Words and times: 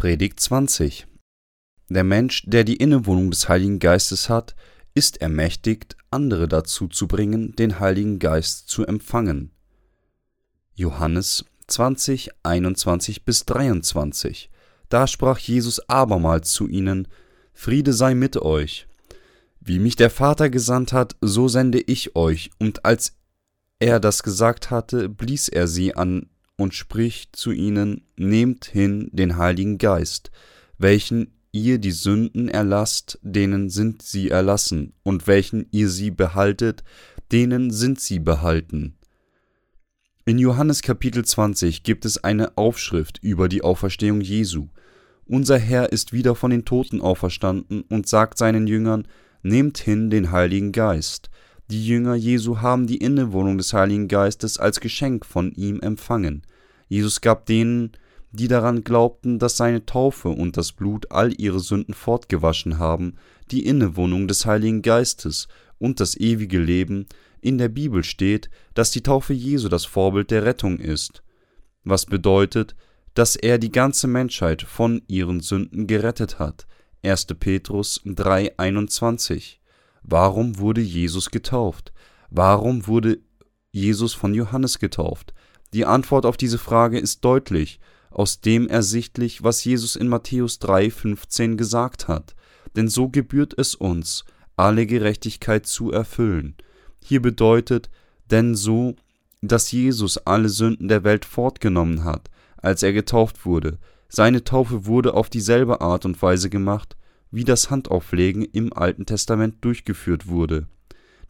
Predigt 0.00 0.40
20 0.40 1.06
Der 1.90 2.04
Mensch, 2.04 2.44
der 2.46 2.64
die 2.64 2.76
Innewohnung 2.76 3.30
des 3.30 3.50
Heiligen 3.50 3.80
Geistes 3.80 4.30
hat, 4.30 4.56
ist 4.94 5.20
ermächtigt, 5.20 5.94
andere 6.10 6.48
dazu 6.48 6.88
zu 6.88 7.06
bringen, 7.06 7.54
den 7.56 7.80
Heiligen 7.80 8.18
Geist 8.18 8.70
zu 8.70 8.86
empfangen. 8.86 9.50
Johannes 10.74 11.44
20, 11.66 12.30
21 12.42 13.26
bis 13.26 13.44
23 13.44 14.48
Da 14.88 15.06
sprach 15.06 15.38
Jesus 15.38 15.86
abermals 15.86 16.50
zu 16.50 16.66
ihnen, 16.66 17.06
Friede 17.52 17.92
sei 17.92 18.14
mit 18.14 18.38
euch. 18.38 18.88
Wie 19.60 19.78
mich 19.78 19.96
der 19.96 20.08
Vater 20.08 20.48
gesandt 20.48 20.94
hat, 20.94 21.16
so 21.20 21.46
sende 21.46 21.78
ich 21.78 22.16
euch. 22.16 22.50
Und 22.58 22.86
als 22.86 23.18
er 23.78 24.00
das 24.00 24.22
gesagt 24.22 24.70
hatte, 24.70 25.10
blies 25.10 25.50
er 25.50 25.68
sie 25.68 25.94
an 25.94 26.29
und 26.60 26.74
spricht 26.74 27.36
zu 27.36 27.52
ihnen, 27.52 28.02
Nehmt 28.16 28.66
hin 28.66 29.08
den 29.12 29.38
Heiligen 29.38 29.78
Geist, 29.78 30.30
welchen 30.76 31.32
ihr 31.52 31.78
die 31.78 31.90
Sünden 31.90 32.48
erlasst, 32.48 33.18
denen 33.22 33.70
sind 33.70 34.02
sie 34.02 34.28
erlassen, 34.28 34.92
und 35.02 35.26
welchen 35.26 35.66
ihr 35.70 35.88
sie 35.88 36.10
behaltet, 36.10 36.84
denen 37.32 37.70
sind 37.70 37.98
sie 37.98 38.18
behalten. 38.18 38.98
In 40.26 40.38
Johannes 40.38 40.82
Kapitel 40.82 41.24
20 41.24 41.82
gibt 41.82 42.04
es 42.04 42.22
eine 42.22 42.58
Aufschrift 42.58 43.18
über 43.22 43.48
die 43.48 43.62
Auferstehung 43.62 44.20
Jesu. 44.20 44.68
Unser 45.24 45.58
Herr 45.58 45.92
ist 45.92 46.12
wieder 46.12 46.34
von 46.34 46.50
den 46.50 46.66
Toten 46.66 47.00
auferstanden 47.00 47.84
und 47.88 48.06
sagt 48.06 48.36
seinen 48.36 48.66
Jüngern, 48.66 49.08
Nehmt 49.42 49.78
hin 49.78 50.10
den 50.10 50.30
Heiligen 50.30 50.72
Geist. 50.72 51.30
Die 51.70 51.86
Jünger 51.86 52.16
Jesu 52.16 52.58
haben 52.62 52.88
die 52.88 52.96
Innewohnung 52.96 53.56
des 53.56 53.72
Heiligen 53.72 54.08
Geistes 54.08 54.58
als 54.58 54.80
Geschenk 54.80 55.24
von 55.24 55.52
ihm 55.52 55.78
empfangen. 55.78 56.42
Jesus 56.88 57.20
gab 57.20 57.46
denen, 57.46 57.92
die 58.32 58.48
daran 58.48 58.82
glaubten, 58.82 59.38
dass 59.38 59.56
seine 59.56 59.86
Taufe 59.86 60.30
und 60.30 60.56
das 60.56 60.72
Blut 60.72 61.12
all 61.12 61.32
ihre 61.40 61.60
Sünden 61.60 61.94
fortgewaschen 61.94 62.80
haben, 62.80 63.14
die 63.52 63.64
Innewohnung 63.66 64.26
des 64.26 64.46
Heiligen 64.46 64.82
Geistes 64.82 65.46
und 65.78 66.00
das 66.00 66.16
ewige 66.16 66.58
Leben. 66.58 67.06
In 67.40 67.56
der 67.56 67.68
Bibel 67.68 68.02
steht, 68.02 68.50
dass 68.74 68.90
die 68.90 69.04
Taufe 69.04 69.32
Jesu 69.32 69.68
das 69.68 69.84
Vorbild 69.84 70.32
der 70.32 70.44
Rettung 70.44 70.80
ist, 70.80 71.22
was 71.84 72.04
bedeutet, 72.04 72.74
dass 73.14 73.36
er 73.36 73.58
die 73.58 73.70
ganze 73.70 74.08
Menschheit 74.08 74.62
von 74.62 75.02
ihren 75.06 75.38
Sünden 75.38 75.86
gerettet 75.86 76.40
hat. 76.40 76.66
1. 77.04 77.26
Petrus 77.38 78.02
3,21 78.04 79.59
Warum 80.02 80.58
wurde 80.58 80.80
Jesus 80.80 81.30
getauft? 81.30 81.92
Warum 82.30 82.86
wurde 82.86 83.18
Jesus 83.72 84.14
von 84.14 84.34
Johannes 84.34 84.78
getauft? 84.78 85.34
Die 85.72 85.84
Antwort 85.84 86.26
auf 86.26 86.36
diese 86.36 86.58
Frage 86.58 86.98
ist 86.98 87.24
deutlich, 87.24 87.80
aus 88.10 88.40
dem 88.40 88.68
ersichtlich, 88.68 89.44
was 89.44 89.64
Jesus 89.64 89.96
in 89.96 90.08
Matthäus 90.08 90.60
3,15 90.60 91.56
gesagt 91.56 92.08
hat. 92.08 92.34
Denn 92.76 92.88
so 92.88 93.08
gebührt 93.08 93.54
es 93.56 93.74
uns, 93.74 94.24
alle 94.56 94.86
Gerechtigkeit 94.86 95.66
zu 95.66 95.92
erfüllen. 95.92 96.56
Hier 97.02 97.22
bedeutet 97.22 97.88
denn 98.30 98.54
so, 98.54 98.96
dass 99.42 99.72
Jesus 99.72 100.18
alle 100.18 100.48
Sünden 100.48 100.88
der 100.88 101.04
Welt 101.04 101.24
fortgenommen 101.24 102.04
hat, 102.04 102.30
als 102.58 102.82
er 102.82 102.92
getauft 102.92 103.46
wurde. 103.46 103.78
Seine 104.08 104.44
Taufe 104.44 104.86
wurde 104.86 105.14
auf 105.14 105.30
dieselbe 105.30 105.80
Art 105.80 106.04
und 106.04 106.20
Weise 106.20 106.50
gemacht, 106.50 106.96
wie 107.30 107.44
das 107.44 107.70
Handauflegen 107.70 108.44
im 108.44 108.72
Alten 108.72 109.06
Testament 109.06 109.56
durchgeführt 109.60 110.26
wurde. 110.26 110.66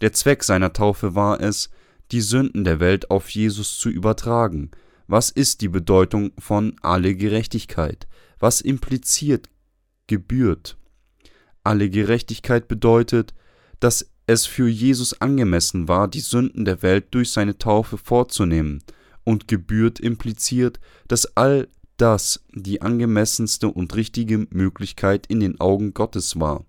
Der 0.01 0.13
Zweck 0.13 0.45
seiner 0.45 0.73
Taufe 0.73 1.15
war 1.15 1.41
es, 1.41 1.71
die 2.11 2.21
Sünden 2.21 2.65
der 2.65 2.81
Welt 2.81 3.11
auf 3.11 3.29
Jesus 3.29 3.79
zu 3.79 3.89
übertragen. 3.91 4.71
Was 5.07 5.31
ist 5.31 5.61
die 5.61 5.69
Bedeutung 5.69 6.33
von 6.39 6.77
alle 6.83 7.15
Gerechtigkeit? 7.15 8.09
Was 8.39 8.61
impliziert 8.61 9.49
gebührt? 10.07 10.79
Alle 11.63 11.91
Gerechtigkeit 11.91 12.69
bedeutet, 12.69 13.35
dass 13.81 14.11
es 14.27 14.47
für 14.47 14.69
Jesus 14.69 15.21
angemessen 15.21 15.89
war, 15.89 16.09
die 16.09 16.21
Sünden 16.21 16.65
der 16.65 16.83
Welt 16.83 17.09
durch 17.11 17.33
seine 17.33 17.59
Taufe 17.59 17.99
vorzunehmen, 17.99 18.83
und 19.25 19.49
gebührt 19.49 20.01
impliziert, 20.01 20.81
dass 21.07 21.37
all 21.37 21.69
das 22.01 22.45
die 22.53 22.81
angemessenste 22.81 23.69
und 23.69 23.95
richtige 23.95 24.47
Möglichkeit 24.51 25.27
in 25.27 25.41
den 25.41 25.61
Augen 25.61 25.93
Gottes 25.93 26.41
war. 26.41 26.65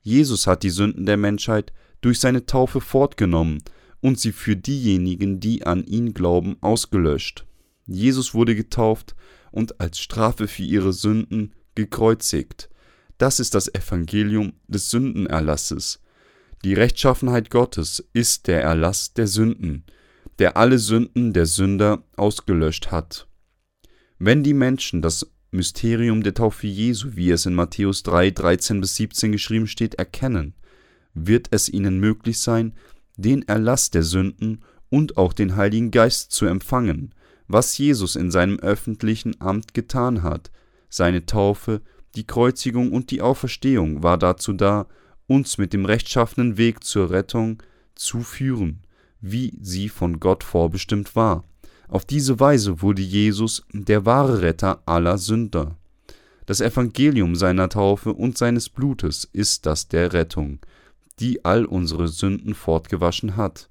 Jesus 0.00 0.46
hat 0.46 0.62
die 0.62 0.70
Sünden 0.70 1.06
der 1.06 1.16
Menschheit 1.16 1.72
durch 2.00 2.18
seine 2.18 2.46
Taufe 2.46 2.80
fortgenommen 2.80 3.62
und 4.00 4.18
sie 4.18 4.32
für 4.32 4.56
diejenigen, 4.56 5.40
die 5.40 5.64
an 5.66 5.84
ihn 5.84 6.14
glauben, 6.14 6.56
ausgelöscht. 6.60 7.46
Jesus 7.86 8.34
wurde 8.34 8.54
getauft 8.54 9.14
und 9.50 9.80
als 9.80 9.98
Strafe 9.98 10.48
für 10.48 10.62
ihre 10.62 10.92
Sünden 10.92 11.52
gekreuzigt. 11.74 12.68
Das 13.16 13.40
ist 13.40 13.54
das 13.54 13.72
Evangelium 13.72 14.54
des 14.66 14.90
Sündenerlasses. 14.90 16.00
Die 16.64 16.74
Rechtschaffenheit 16.74 17.50
Gottes 17.50 18.04
ist 18.12 18.48
der 18.48 18.62
Erlass 18.62 19.14
der 19.14 19.26
Sünden, 19.26 19.84
der 20.38 20.56
alle 20.56 20.78
Sünden 20.78 21.32
der 21.32 21.46
Sünder 21.46 22.02
ausgelöscht 22.16 22.90
hat. 22.90 23.27
Wenn 24.18 24.42
die 24.42 24.54
Menschen 24.54 25.00
das 25.00 25.30
Mysterium 25.52 26.24
der 26.24 26.34
Taufe 26.34 26.66
Jesu, 26.66 27.10
wie 27.14 27.30
es 27.30 27.46
in 27.46 27.54
Matthäus 27.54 28.02
3, 28.02 28.32
13 28.32 28.80
bis 28.80 28.96
17 28.96 29.30
geschrieben 29.30 29.68
steht, 29.68 29.94
erkennen, 29.94 30.54
wird 31.14 31.48
es 31.52 31.68
ihnen 31.68 32.00
möglich 32.00 32.40
sein, 32.40 32.74
den 33.16 33.46
Erlass 33.46 33.90
der 33.90 34.02
Sünden 34.02 34.62
und 34.90 35.16
auch 35.16 35.32
den 35.32 35.54
Heiligen 35.54 35.92
Geist 35.92 36.32
zu 36.32 36.46
empfangen, 36.46 37.14
was 37.46 37.78
Jesus 37.78 38.16
in 38.16 38.30
seinem 38.30 38.58
öffentlichen 38.58 39.40
Amt 39.40 39.72
getan 39.72 40.22
hat. 40.24 40.50
Seine 40.88 41.24
Taufe, 41.24 41.80
die 42.16 42.26
Kreuzigung 42.26 42.92
und 42.92 43.10
die 43.12 43.22
Auferstehung 43.22 44.02
war 44.02 44.18
dazu 44.18 44.52
da, 44.52 44.86
uns 45.28 45.58
mit 45.58 45.72
dem 45.72 45.84
rechtschaffenen 45.84 46.56
Weg 46.56 46.82
zur 46.82 47.10
Rettung 47.10 47.62
zu 47.94 48.20
führen, 48.20 48.80
wie 49.20 49.56
sie 49.60 49.88
von 49.88 50.18
Gott 50.18 50.42
vorbestimmt 50.42 51.14
war. 51.14 51.47
Auf 51.88 52.04
diese 52.04 52.38
Weise 52.38 52.82
wurde 52.82 53.02
Jesus 53.02 53.64
der 53.72 54.06
wahre 54.06 54.42
Retter 54.42 54.82
aller 54.86 55.18
Sünder. 55.18 55.76
Das 56.46 56.60
Evangelium 56.60 57.34
seiner 57.34 57.68
Taufe 57.68 58.12
und 58.12 58.38
seines 58.38 58.68
Blutes 58.68 59.28
ist 59.32 59.66
das 59.66 59.88
der 59.88 60.12
Rettung 60.12 60.60
die 61.20 61.44
all 61.44 61.64
unsere 61.64 62.08
Sünden 62.08 62.54
fortgewaschen 62.54 63.36
hat. 63.36 63.68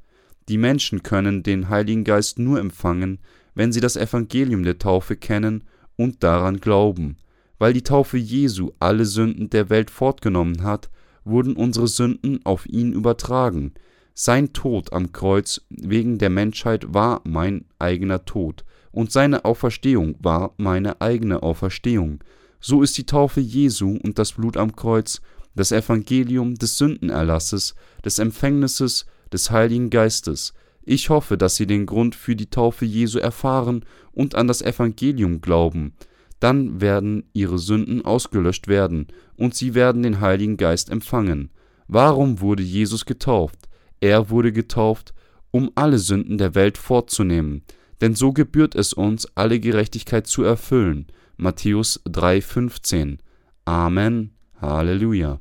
Die 0.50 0.58
Menschen 0.58 1.04
können 1.04 1.44
den 1.44 1.70
Heiligen 1.70 2.04
Geist 2.04 2.40
nur 2.40 2.60
empfangen, 2.60 3.20
wenn 3.56 3.72
sie 3.72 3.82
das 3.82 3.96
Evangelium 3.96 4.64
der 4.64 4.80
Taufe 4.80 5.16
kennen 5.16 5.64
und 5.96 6.24
daran 6.24 6.60
glauben. 6.60 7.18
Weil 7.60 7.74
die 7.74 7.84
Taufe 7.84 8.18
Jesu 8.18 8.72
alle 8.80 9.06
Sünden 9.06 9.50
der 9.50 9.70
Welt 9.70 9.90
fortgenommen 9.90 10.64
hat, 10.64 10.90
wurden 11.26 11.56
unsere 11.56 11.88
Sünden 11.88 12.46
auf 12.46 12.66
ihn 12.68 12.94
übertragen. 12.94 13.74
Sein 14.20 14.52
Tod 14.52 14.94
am 14.94 15.12
Kreuz 15.12 15.62
wegen 15.70 16.18
der 16.18 16.32
Menschheit 16.32 16.92
war 16.92 17.22
mein 17.24 17.66
eigener 17.78 18.26
Tod, 18.26 18.66
und 18.90 19.12
seine 19.12 19.46
Auferstehung 19.46 20.16
war 20.18 20.56
meine 20.58 21.02
eigene 21.02 21.44
Auferstehung. 21.44 22.24
So 22.60 22.82
ist 22.82 22.98
die 22.98 23.06
Taufe 23.06 23.42
Jesu 23.42 23.96
und 24.02 24.18
das 24.18 24.32
Blut 24.32 24.58
am 24.58 24.76
Kreuz 24.76 25.22
das 25.54 25.72
Evangelium 25.72 26.56
des 26.56 26.80
Sündenerlasses, 26.80 27.76
des 28.04 28.18
Empfängnisses 28.18 29.06
des 29.32 29.52
Heiligen 29.52 29.92
Geistes. 29.92 30.56
Ich 30.82 31.12
hoffe, 31.12 31.38
dass 31.38 31.56
Sie 31.56 31.68
den 31.68 31.86
Grund 31.86 32.16
für 32.16 32.36
die 32.36 32.50
Taufe 32.50 32.86
Jesu 32.86 33.20
erfahren 33.20 33.86
und 34.14 34.34
an 34.34 34.48
das 34.48 34.64
Evangelium 34.64 35.42
glauben. 35.42 35.94
Dann 36.40 36.82
werden 36.82 37.30
Ihre 37.34 37.60
Sünden 37.60 38.04
ausgelöscht 38.04 38.68
werden 38.68 39.10
und 39.36 39.54
Sie 39.54 39.76
werden 39.76 40.02
den 40.02 40.22
Heiligen 40.22 40.58
Geist 40.58 40.90
empfangen. 40.90 41.52
Warum 41.88 42.42
wurde 42.42 42.64
Jesus 42.64 43.06
getauft? 43.06 43.68
Er 44.00 44.30
wurde 44.30 44.52
getauft, 44.52 45.14
um 45.52 45.72
alle 45.76 45.98
Sünden 45.98 46.38
der 46.38 46.56
Welt 46.56 46.78
fortzunehmen. 46.78 47.64
Denn 48.02 48.14
so 48.14 48.32
gebührt 48.32 48.76
es 48.76 48.94
uns, 48.94 49.28
alle 49.36 49.60
Gerechtigkeit 49.60 50.28
zu 50.28 50.44
erfüllen. 50.44 51.08
Matthäus 51.36 52.02
3,15. 52.06 53.18
Amen. 53.66 54.32
Halleluja. 54.62 55.40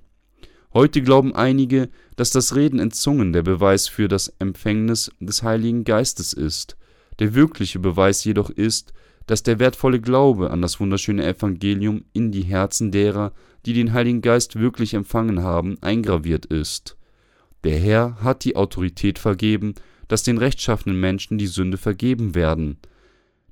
Heute 0.72 1.00
glauben 1.00 1.34
einige, 1.34 1.88
dass 2.16 2.30
das 2.30 2.54
Reden 2.54 2.78
in 2.78 2.90
Zungen 2.90 3.32
der 3.32 3.42
Beweis 3.42 3.88
für 3.88 4.08
das 4.08 4.28
Empfängnis 4.38 5.10
des 5.20 5.42
Heiligen 5.42 5.84
Geistes 5.84 6.32
ist. 6.32 6.76
Der 7.18 7.34
wirkliche 7.34 7.78
Beweis 7.78 8.24
jedoch 8.24 8.50
ist, 8.50 8.92
dass 9.26 9.42
der 9.42 9.58
wertvolle 9.58 10.00
Glaube 10.00 10.50
an 10.50 10.62
das 10.62 10.78
wunderschöne 10.78 11.26
Evangelium 11.26 12.04
in 12.12 12.30
die 12.30 12.44
Herzen 12.44 12.90
derer, 12.90 13.32
die 13.64 13.72
den 13.72 13.92
Heiligen 13.92 14.20
Geist 14.20 14.58
wirklich 14.58 14.94
empfangen 14.94 15.42
haben, 15.42 15.78
eingraviert 15.82 16.46
ist. 16.46 16.96
Der 17.66 17.80
Herr 17.80 18.22
hat 18.22 18.44
die 18.44 18.54
Autorität 18.54 19.18
vergeben, 19.18 19.74
dass 20.06 20.22
den 20.22 20.38
rechtschaffenen 20.38 21.00
Menschen 21.00 21.36
die 21.36 21.48
Sünde 21.48 21.78
vergeben 21.78 22.36
werden. 22.36 22.76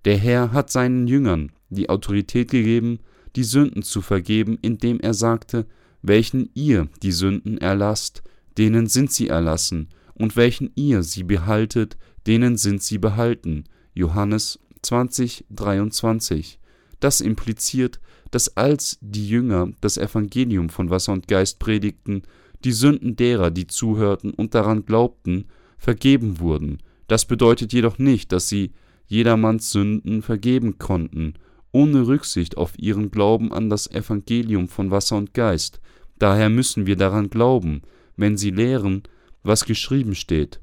Der 0.04 0.16
Herr 0.16 0.52
hat 0.52 0.70
seinen 0.70 1.08
Jüngern 1.08 1.50
die 1.68 1.88
Autorität 1.88 2.48
gegeben, 2.48 3.00
die 3.34 3.42
Sünden 3.42 3.82
zu 3.82 4.02
vergeben, 4.02 4.56
indem 4.62 5.00
er 5.00 5.14
sagte, 5.14 5.66
welchen 6.00 6.48
ihr 6.54 6.86
die 7.02 7.10
Sünden 7.10 7.58
erlasst, 7.58 8.22
denen 8.56 8.86
sind 8.86 9.10
sie 9.10 9.26
erlassen, 9.26 9.88
und 10.14 10.36
welchen 10.36 10.70
ihr 10.76 11.02
sie 11.02 11.24
behaltet, 11.24 11.96
denen 12.24 12.56
sind 12.56 12.84
sie 12.84 12.98
behalten. 12.98 13.64
Johannes 13.94 14.60
20, 14.82 15.44
23. 15.50 16.60
Das 17.00 17.20
impliziert, 17.20 17.98
dass 18.30 18.56
als 18.56 18.96
die 19.00 19.28
Jünger 19.28 19.72
das 19.80 19.96
Evangelium 19.96 20.68
von 20.68 20.88
Wasser 20.88 21.12
und 21.12 21.26
Geist 21.26 21.58
predigten, 21.58 22.22
die 22.64 22.72
Sünden 22.72 23.16
derer, 23.16 23.50
die 23.50 23.66
zuhörten 23.66 24.32
und 24.32 24.54
daran 24.54 24.84
glaubten, 24.84 25.46
vergeben 25.78 26.40
wurden. 26.40 26.78
Das 27.06 27.26
bedeutet 27.26 27.72
jedoch 27.72 27.98
nicht, 27.98 28.32
dass 28.32 28.48
sie 28.48 28.72
jedermanns 29.06 29.70
Sünden 29.70 30.22
vergeben 30.22 30.78
konnten, 30.78 31.34
ohne 31.72 32.06
Rücksicht 32.06 32.56
auf 32.56 32.78
ihren 32.78 33.10
Glauben 33.10 33.52
an 33.52 33.68
das 33.68 33.90
Evangelium 33.90 34.68
von 34.68 34.90
Wasser 34.90 35.16
und 35.16 35.34
Geist. 35.34 35.80
Daher 36.18 36.48
müssen 36.48 36.86
wir 36.86 36.96
daran 36.96 37.28
glauben, 37.28 37.82
wenn 38.16 38.36
sie 38.36 38.50
lehren, 38.50 39.02
was 39.42 39.64
geschrieben 39.64 40.14
steht. 40.14 40.60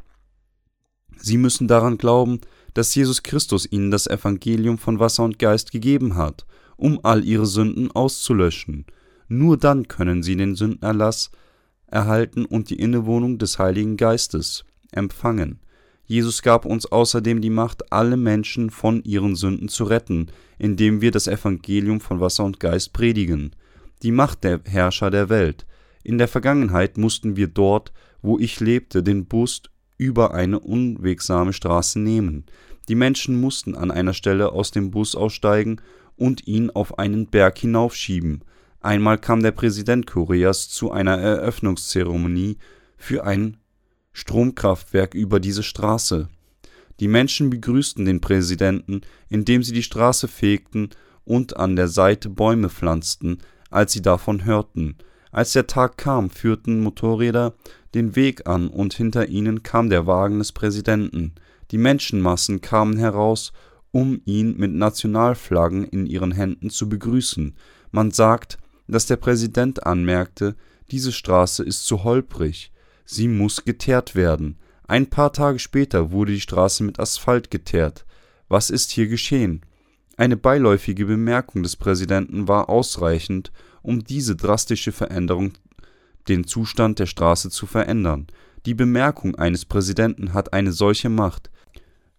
Sie 1.17 1.37
müssen 1.37 1.67
daran 1.67 1.97
glauben, 1.97 2.39
dass 2.73 2.95
Jesus 2.95 3.21
Christus 3.21 3.67
ihnen 3.69 3.91
das 3.91 4.07
Evangelium 4.07 4.77
von 4.77 4.99
Wasser 4.99 5.23
und 5.23 5.37
Geist 5.37 5.71
gegeben 5.71 6.15
hat, 6.15 6.45
um 6.77 6.99
all 7.03 7.23
ihre 7.25 7.45
Sünden 7.45 7.91
auszulöschen. 7.91 8.85
Nur 9.27 9.57
dann 9.57 9.87
können 9.87 10.23
sie 10.23 10.35
den 10.35 10.55
Sündenerlass 10.55 11.29
erhalten 11.91 12.45
und 12.45 12.69
die 12.69 12.79
Innewohnung 12.79 13.37
des 13.37 13.59
Heiligen 13.59 13.97
Geistes 13.97 14.65
empfangen. 14.91 15.59
Jesus 16.05 16.41
gab 16.41 16.65
uns 16.65 16.85
außerdem 16.85 17.39
die 17.41 17.49
Macht, 17.49 17.91
alle 17.91 18.17
Menschen 18.17 18.69
von 18.69 19.03
ihren 19.03 19.35
Sünden 19.35 19.69
zu 19.69 19.85
retten, 19.85 20.27
indem 20.57 20.99
wir 20.99 21.11
das 21.11 21.27
Evangelium 21.27 22.01
von 22.01 22.19
Wasser 22.19 22.43
und 22.43 22.59
Geist 22.59 22.91
predigen. 22.91 23.55
Die 24.03 24.11
Macht 24.11 24.43
der 24.43 24.59
Herrscher 24.65 25.09
der 25.11 25.29
Welt. 25.29 25.65
In 26.03 26.17
der 26.17 26.27
Vergangenheit 26.27 26.97
mussten 26.97 27.35
wir 27.35 27.47
dort, 27.47 27.93
wo 28.21 28.39
ich 28.39 28.59
lebte, 28.59 29.03
den 29.03 29.25
Bus 29.25 29.63
über 29.97 30.33
eine 30.33 30.59
unwegsame 30.59 31.53
Straße 31.53 31.99
nehmen. 31.99 32.45
Die 32.89 32.95
Menschen 32.95 33.39
mussten 33.39 33.75
an 33.75 33.91
einer 33.91 34.13
Stelle 34.13 34.51
aus 34.51 34.71
dem 34.71 34.91
Bus 34.91 35.15
aussteigen 35.15 35.79
und 36.17 36.47
ihn 36.47 36.71
auf 36.71 36.99
einen 36.99 37.27
Berg 37.27 37.59
hinaufschieben. 37.59 38.43
Einmal 38.81 39.19
kam 39.19 39.43
der 39.43 39.51
Präsident 39.51 40.07
Koreas 40.07 40.67
zu 40.69 40.91
einer 40.91 41.17
Eröffnungszeremonie 41.17 42.57
für 42.97 43.23
ein 43.23 43.57
Stromkraftwerk 44.11 45.13
über 45.13 45.39
diese 45.39 45.61
Straße. 45.61 46.29
Die 46.99 47.07
Menschen 47.07 47.51
begrüßten 47.51 48.05
den 48.05 48.21
Präsidenten, 48.21 49.01
indem 49.29 49.61
sie 49.61 49.73
die 49.73 49.83
Straße 49.83 50.27
fegten 50.27 50.89
und 51.25 51.57
an 51.57 51.75
der 51.75 51.87
Seite 51.87 52.29
Bäume 52.29 52.69
pflanzten, 52.69 53.37
als 53.69 53.93
sie 53.93 54.01
davon 54.01 54.45
hörten. 54.45 54.97
Als 55.31 55.53
der 55.53 55.67
Tag 55.67 55.97
kam, 55.97 56.31
führten 56.31 56.81
Motorräder 56.81 57.53
den 57.93 58.15
Weg 58.15 58.47
an 58.47 58.67
und 58.67 58.93
hinter 58.93 59.27
ihnen 59.27 59.61
kam 59.61 59.89
der 59.89 60.07
Wagen 60.07 60.39
des 60.39 60.51
Präsidenten. 60.51 61.35
Die 61.69 61.77
Menschenmassen 61.77 62.61
kamen 62.61 62.97
heraus, 62.97 63.53
um 63.91 64.21
ihn 64.25 64.57
mit 64.57 64.71
Nationalflaggen 64.73 65.85
in 65.85 66.05
ihren 66.07 66.31
Händen 66.31 66.69
zu 66.69 66.89
begrüßen. 66.89 67.55
Man 67.91 68.11
sagt, 68.11 68.57
dass 68.91 69.05
der 69.05 69.15
Präsident 69.15 69.85
anmerkte, 69.85 70.55
diese 70.91 71.13
Straße 71.13 71.63
ist 71.63 71.85
zu 71.85 72.03
holprig, 72.03 72.71
sie 73.05 73.29
muss 73.29 73.63
geteert 73.63 74.15
werden. 74.15 74.57
Ein 74.85 75.07
paar 75.07 75.31
Tage 75.31 75.59
später 75.59 76.11
wurde 76.11 76.33
die 76.33 76.41
Straße 76.41 76.83
mit 76.83 76.99
Asphalt 76.99 77.49
geteert. 77.49 78.05
Was 78.49 78.69
ist 78.69 78.91
hier 78.91 79.07
geschehen? 79.07 79.61
Eine 80.17 80.35
beiläufige 80.35 81.05
Bemerkung 81.05 81.63
des 81.63 81.77
Präsidenten 81.77 82.49
war 82.49 82.69
ausreichend, 82.69 83.53
um 83.81 84.03
diese 84.03 84.35
drastische 84.35 84.91
Veränderung, 84.91 85.53
den 86.27 86.43
Zustand 86.43 86.99
der 86.99 87.05
Straße 87.05 87.49
zu 87.49 87.65
verändern. 87.65 88.27
Die 88.65 88.73
Bemerkung 88.73 89.35
eines 89.35 89.63
Präsidenten 89.63 90.33
hat 90.33 90.51
eine 90.51 90.73
solche 90.73 91.09
Macht. 91.09 91.49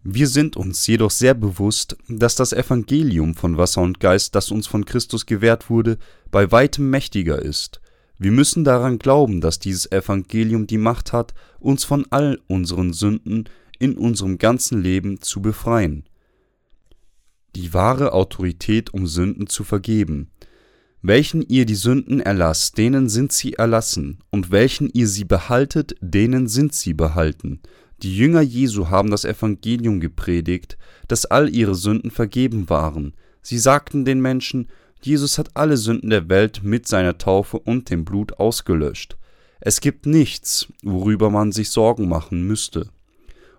Wir 0.05 0.27
sind 0.27 0.57
uns 0.57 0.85
jedoch 0.89 1.13
sehr 1.13 1.35
bewusst, 1.35 1.97
dass 2.09 2.35
das 2.35 2.53
Evangelium 2.53 3.37
von 3.37 3.57
Wasser 3.57 3.83
und 3.83 4.01
Geist, 4.01 4.35
das 4.35 4.51
uns 4.51 4.67
von 4.67 4.85
Christus 4.85 5.27
gewährt 5.27 5.71
wurde, 5.71 5.97
bei 6.33 6.51
weitem 6.51 6.91
mächtiger 6.91 7.41
ist. 7.41 7.81
Wir 8.19 8.33
müssen 8.33 8.65
daran 8.65 8.99
glauben, 8.99 9.41
dass 9.41 9.61
dieses 9.61 9.91
Evangelium 9.93 10.67
die 10.67 10.79
Macht 10.79 11.13
hat, 11.13 11.35
uns 11.61 11.85
von 11.85 12.07
all 12.11 12.41
unseren 12.49 12.93
Sünden 12.93 13.49
in 13.79 13.97
unserem 13.97 14.39
ganzen 14.39 14.83
Leben 14.83 15.21
zu 15.21 15.41
befreien. 15.41 16.05
Die 17.55 17.73
wahre 17.73 18.13
Autorität, 18.13 18.93
um 18.93 19.07
Sünden 19.07 19.47
zu 19.47 19.63
vergeben. 19.63 20.31
Welchen 21.01 21.43
ihr 21.43 21.65
die 21.65 21.75
Sünden 21.75 22.21
erlasst, 22.21 22.77
denen 22.79 23.09
sind 23.09 23.33
sie 23.33 23.55
erlassen, 23.55 24.19
und 24.31 24.51
welchen 24.51 24.89
ihr 24.93 25.07
sie 25.07 25.25
behaltet, 25.25 25.95
denen 26.01 26.49
sind 26.49 26.75
sie 26.75 26.95
behalten. 26.95 27.61
Die 28.03 28.17
Jünger 28.17 28.41
Jesu 28.41 28.91
haben 28.91 29.13
das 29.13 29.25
Evangelium 29.25 30.01
gepredigt, 30.01 30.77
dass 31.07 31.25
all 31.25 31.49
ihre 31.55 31.77
Sünden 31.77 32.11
vergeben 32.11 32.69
waren. 32.69 33.15
Sie 33.43 33.59
sagten 33.59 34.05
den 34.05 34.21
Menschen, 34.21 34.69
Jesus 35.03 35.39
hat 35.39 35.51
alle 35.55 35.77
Sünden 35.77 36.11
der 36.11 36.29
Welt 36.29 36.63
mit 36.65 36.89
seiner 36.89 37.19
Taufe 37.19 37.61
und 37.61 37.91
dem 37.91 38.05
Blut 38.05 38.41
ausgelöscht. 38.41 39.17
Es 39.61 39.81
gibt 39.81 40.07
nichts, 40.07 40.67
worüber 40.83 41.31
man 41.31 41.53
sich 41.53 41.71
Sorgen 41.71 42.09
machen 42.09 42.43
müsste. 42.45 42.89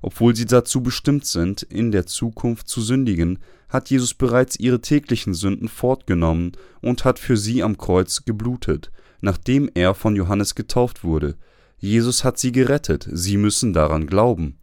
Obwohl 0.02 0.36
sie 0.36 0.46
dazu 0.46 0.84
bestimmt 0.84 1.26
sind, 1.26 1.64
in 1.64 1.94
der 1.94 2.06
Zukunft 2.06 2.68
zu 2.68 2.82
sündigen, 2.82 3.40
hat 3.70 3.90
Jesus 3.90 4.14
bereits 4.14 4.60
ihre 4.60 4.82
täglichen 4.82 5.34
Sünden 5.34 5.70
fortgenommen 5.70 6.52
und 6.82 7.06
hat 7.06 7.20
für 7.20 7.38
sie 7.38 7.64
am 7.64 7.78
Kreuz 7.78 8.26
geblutet, 8.26 8.92
nachdem 9.22 9.70
er 9.74 9.94
von 9.94 10.18
Johannes 10.18 10.56
getauft 10.56 11.06
wurde. 11.06 11.38
Jesus 11.84 12.24
hat 12.24 12.38
sie 12.38 12.54
gerettet, 12.54 13.10
sie 13.12 13.36
müssen 13.36 13.74
daran 13.74 14.08
glauben. 14.08 14.58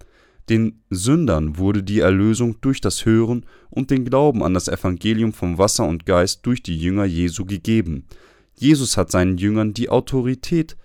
Den 0.49 0.81
Sündern 0.89 1.59
wurde 1.59 1.83
die 1.83 1.99
Erlösung 1.99 2.63
durch 2.63 2.81
das 2.81 3.05
Hören 3.05 3.45
und 3.69 3.91
den 3.91 4.07
Glauben 4.07 4.43
an 4.43 4.55
das 4.55 4.69
Evangelium 4.69 5.35
vom 5.35 5.59
Wasser 5.59 5.87
und 5.87 6.07
Geist 6.07 6.47
durch 6.47 6.63
die 6.63 6.79
Jünger 6.79 7.05
Jesu 7.05 7.45
gegeben. 7.45 8.07
Jesus 8.59 8.97
hat 8.97 9.11
seinen 9.11 9.37
Jüngern 9.37 9.75
die 9.75 9.91
Autorität 9.91 10.79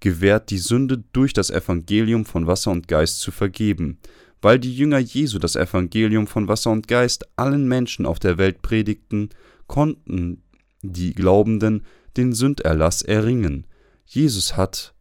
gewährt, 0.00 0.48
die 0.48 0.56
Sünde 0.56 1.04
durch 1.12 1.34
das 1.34 1.50
Evangelium 1.50 2.24
von 2.24 2.46
Wasser 2.46 2.70
und 2.70 2.88
Geist 2.88 3.20
zu 3.20 3.30
vergeben. 3.30 3.98
Weil 4.40 4.58
die 4.58 4.74
Jünger 4.74 4.98
Jesu 4.98 5.38
das 5.38 5.56
Evangelium 5.56 6.26
von 6.26 6.48
Wasser 6.48 6.70
und 6.70 6.88
Geist 6.88 7.26
allen 7.36 7.68
Menschen 7.68 8.06
auf 8.06 8.18
der 8.18 8.38
Welt 8.38 8.62
predigten, 8.62 9.28
konnten 9.66 10.42
die 10.80 11.12
Glaubenden 11.12 11.84
den 12.16 12.32
Sünderlass 12.32 13.02
erringen. 13.02 13.66
Jesus 14.06 14.56
hat 14.56 14.94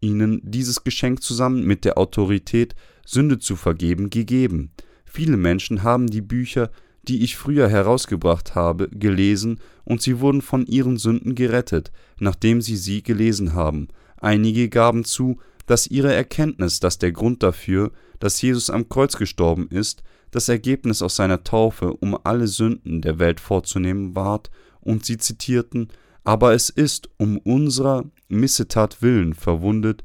ihnen 0.00 0.40
dieses 0.44 0.84
Geschenk 0.84 1.22
zusammen 1.22 1.64
mit 1.64 1.84
der 1.84 1.98
Autorität, 1.98 2.74
Sünde 3.04 3.38
zu 3.38 3.56
vergeben, 3.56 4.10
gegeben. 4.10 4.72
Viele 5.04 5.36
Menschen 5.36 5.82
haben 5.82 6.08
die 6.08 6.20
Bücher, 6.20 6.70
die 7.08 7.22
ich 7.22 7.36
früher 7.36 7.68
herausgebracht 7.68 8.54
habe, 8.54 8.88
gelesen 8.88 9.60
und 9.84 10.02
sie 10.02 10.20
wurden 10.20 10.42
von 10.42 10.66
ihren 10.66 10.96
Sünden 10.96 11.34
gerettet, 11.34 11.92
nachdem 12.18 12.60
sie 12.60 12.76
sie 12.76 13.02
gelesen 13.02 13.54
haben. 13.54 13.88
Einige 14.20 14.68
gaben 14.68 15.04
zu, 15.04 15.38
dass 15.66 15.86
ihre 15.86 16.12
Erkenntnis, 16.12 16.80
dass 16.80 16.98
der 16.98 17.12
Grund 17.12 17.42
dafür, 17.42 17.92
dass 18.18 18.40
Jesus 18.42 18.70
am 18.70 18.88
Kreuz 18.88 19.16
gestorben 19.16 19.68
ist, 19.68 20.02
das 20.30 20.48
Ergebnis 20.48 21.02
aus 21.02 21.16
seiner 21.16 21.44
Taufe, 21.44 21.92
um 21.92 22.18
alle 22.24 22.48
Sünden 22.48 23.02
der 23.02 23.18
Welt 23.18 23.40
vorzunehmen, 23.40 24.14
ward, 24.14 24.50
und 24.80 25.04
sie 25.04 25.18
zitierten, 25.18 25.88
aber 26.24 26.54
es 26.54 26.70
ist 26.70 27.08
um 27.18 27.38
unserer 27.38 28.04
Missetat 28.28 29.02
willen 29.02 29.34
verwundet 29.34 30.02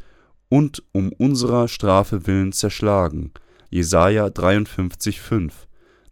und 0.49 0.83
um 0.91 1.11
unserer 1.13 1.67
Strafe 1.67 2.27
willen 2.27 2.51
zerschlagen. 2.51 3.31
Jesaja 3.69 4.27
53,5. 4.27 5.51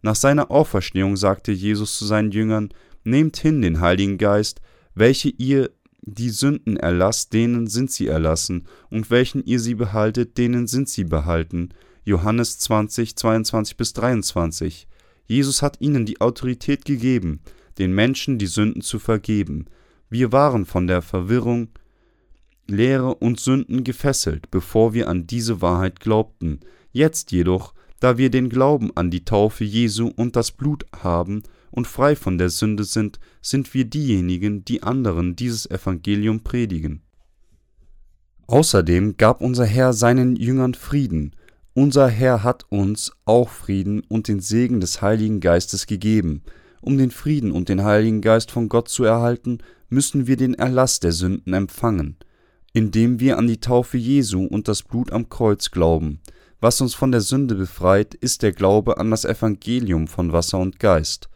Nach 0.02 0.16
seiner 0.16 0.50
Auferstehung 0.50 1.16
sagte 1.16 1.52
Jesus 1.52 1.98
zu 1.98 2.06
seinen 2.06 2.30
Jüngern: 2.30 2.70
Nehmt 3.04 3.36
hin 3.36 3.60
den 3.60 3.80
Heiligen 3.80 4.18
Geist, 4.18 4.60
welche 4.94 5.28
ihr 5.28 5.70
die 6.02 6.30
Sünden 6.30 6.76
erlasst, 6.76 7.32
denen 7.32 7.66
sind 7.66 7.90
sie 7.90 8.06
erlassen, 8.06 8.66
und 8.88 9.10
welchen 9.10 9.44
ihr 9.44 9.60
sie 9.60 9.74
behaltet, 9.74 10.38
denen 10.38 10.66
sind 10.66 10.88
sie 10.88 11.04
behalten. 11.04 11.70
Johannes 12.04 12.58
20, 12.58 13.16
22 13.16 13.76
bis 13.76 13.92
23. 13.92 14.88
Jesus 15.26 15.62
hat 15.62 15.80
ihnen 15.80 16.06
die 16.06 16.20
Autorität 16.20 16.84
gegeben, 16.84 17.40
den 17.78 17.92
Menschen 17.92 18.38
die 18.38 18.46
Sünden 18.46 18.82
zu 18.82 18.98
vergeben. 18.98 19.66
Wir 20.08 20.32
waren 20.32 20.64
von 20.64 20.86
der 20.86 21.02
Verwirrung, 21.02 21.68
Lehre 22.70 23.14
und 23.14 23.40
Sünden 23.40 23.84
gefesselt, 23.84 24.50
bevor 24.50 24.94
wir 24.94 25.08
an 25.08 25.26
diese 25.26 25.60
Wahrheit 25.60 26.00
glaubten. 26.00 26.60
Jetzt 26.92 27.32
jedoch, 27.32 27.74
da 28.00 28.16
wir 28.16 28.30
den 28.30 28.48
Glauben 28.48 28.90
an 28.96 29.10
die 29.10 29.24
Taufe 29.24 29.64
Jesu 29.64 30.08
und 30.08 30.36
das 30.36 30.52
Blut 30.52 30.86
haben, 31.02 31.42
und 31.70 31.86
frei 31.86 32.16
von 32.16 32.38
der 32.38 32.50
Sünde 32.50 32.84
sind, 32.84 33.20
sind 33.40 33.72
wir 33.74 33.84
diejenigen, 33.84 34.64
die 34.64 34.82
anderen 34.82 35.36
dieses 35.36 35.70
Evangelium 35.70 36.40
predigen. 36.40 37.02
Außerdem 38.46 39.16
gab 39.16 39.40
unser 39.40 39.64
Herr 39.64 39.92
seinen 39.92 40.34
Jüngern 40.36 40.74
Frieden. 40.74 41.36
Unser 41.72 42.08
Herr 42.08 42.42
hat 42.42 42.64
uns 42.68 43.12
auch 43.24 43.48
Frieden 43.48 44.00
und 44.08 44.26
den 44.26 44.40
Segen 44.40 44.80
des 44.80 45.00
Heiligen 45.00 45.38
Geistes 45.38 45.86
gegeben. 45.86 46.42
Um 46.80 46.98
den 46.98 47.12
Frieden 47.12 47.52
und 47.52 47.68
den 47.68 47.84
Heiligen 47.84 48.22
Geist 48.22 48.50
von 48.50 48.68
Gott 48.68 48.88
zu 48.88 49.04
erhalten, 49.04 49.58
müssen 49.88 50.26
wir 50.26 50.36
den 50.36 50.54
Erlass 50.54 50.98
der 50.98 51.12
Sünden 51.12 51.52
empfangen, 51.52 52.16
indem 52.72 53.20
wir 53.20 53.38
an 53.38 53.46
die 53.46 53.60
Taufe 53.60 53.96
Jesu 53.96 54.44
und 54.44 54.68
das 54.68 54.82
Blut 54.82 55.12
am 55.12 55.28
Kreuz 55.28 55.70
glauben. 55.70 56.20
Was 56.60 56.80
uns 56.80 56.94
von 56.94 57.10
der 57.10 57.22
Sünde 57.22 57.54
befreit, 57.54 58.14
ist 58.14 58.42
der 58.42 58.52
Glaube 58.52 58.98
an 58.98 59.10
das 59.10 59.24
Evangelium 59.24 60.06
von 60.06 60.32
Wasser 60.32 60.58
und 60.58 60.78
Geist. 60.78 61.28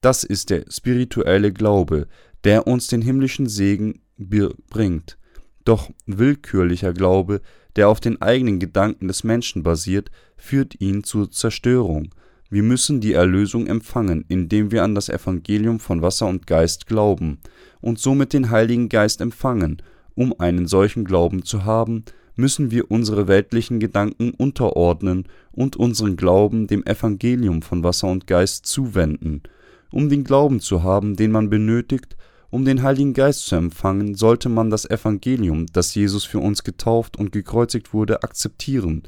Das 0.00 0.22
ist 0.22 0.50
der 0.50 0.64
spirituelle 0.70 1.52
Glaube, 1.52 2.06
der 2.44 2.66
uns 2.66 2.86
den 2.86 3.02
himmlischen 3.02 3.48
Segen 3.48 4.02
bringt. 4.16 5.18
Doch 5.64 5.90
willkürlicher 6.06 6.92
Glaube, 6.92 7.40
der 7.76 7.88
auf 7.88 8.00
den 8.00 8.22
eigenen 8.22 8.60
Gedanken 8.60 9.08
des 9.08 9.24
Menschen 9.24 9.62
basiert, 9.62 10.10
führt 10.36 10.80
ihn 10.80 11.02
zur 11.02 11.30
Zerstörung. 11.30 12.14
Wir 12.50 12.62
müssen 12.62 13.00
die 13.00 13.12
Erlösung 13.12 13.66
empfangen, 13.66 14.24
indem 14.28 14.70
wir 14.70 14.82
an 14.82 14.94
das 14.94 15.10
Evangelium 15.10 15.80
von 15.80 16.00
Wasser 16.00 16.26
und 16.26 16.46
Geist 16.46 16.86
glauben 16.86 17.38
und 17.82 17.98
somit 17.98 18.32
den 18.32 18.50
Heiligen 18.50 18.88
Geist 18.88 19.20
empfangen. 19.20 19.82
Um 20.14 20.34
einen 20.40 20.66
solchen 20.66 21.04
Glauben 21.04 21.44
zu 21.44 21.66
haben, 21.66 22.04
müssen 22.36 22.70
wir 22.70 22.90
unsere 22.90 23.28
weltlichen 23.28 23.80
Gedanken 23.80 24.30
unterordnen 24.30 25.24
und 25.52 25.76
unseren 25.76 26.16
Glauben 26.16 26.66
dem 26.66 26.86
Evangelium 26.86 27.60
von 27.60 27.84
Wasser 27.84 28.08
und 28.08 28.26
Geist 28.26 28.64
zuwenden. 28.64 29.42
Um 29.90 30.08
den 30.08 30.24
Glauben 30.24 30.60
zu 30.60 30.82
haben, 30.82 31.16
den 31.16 31.32
man 31.32 31.50
benötigt, 31.50 32.16
um 32.50 32.64
den 32.64 32.82
Heiligen 32.82 33.12
Geist 33.12 33.46
zu 33.46 33.56
empfangen, 33.56 34.14
sollte 34.14 34.48
man 34.48 34.70
das 34.70 34.88
Evangelium, 34.88 35.66
das 35.72 35.94
Jesus 35.94 36.24
für 36.24 36.38
uns 36.38 36.64
getauft 36.64 37.18
und 37.18 37.30
gekreuzigt 37.30 37.92
wurde, 37.92 38.22
akzeptieren. 38.22 39.02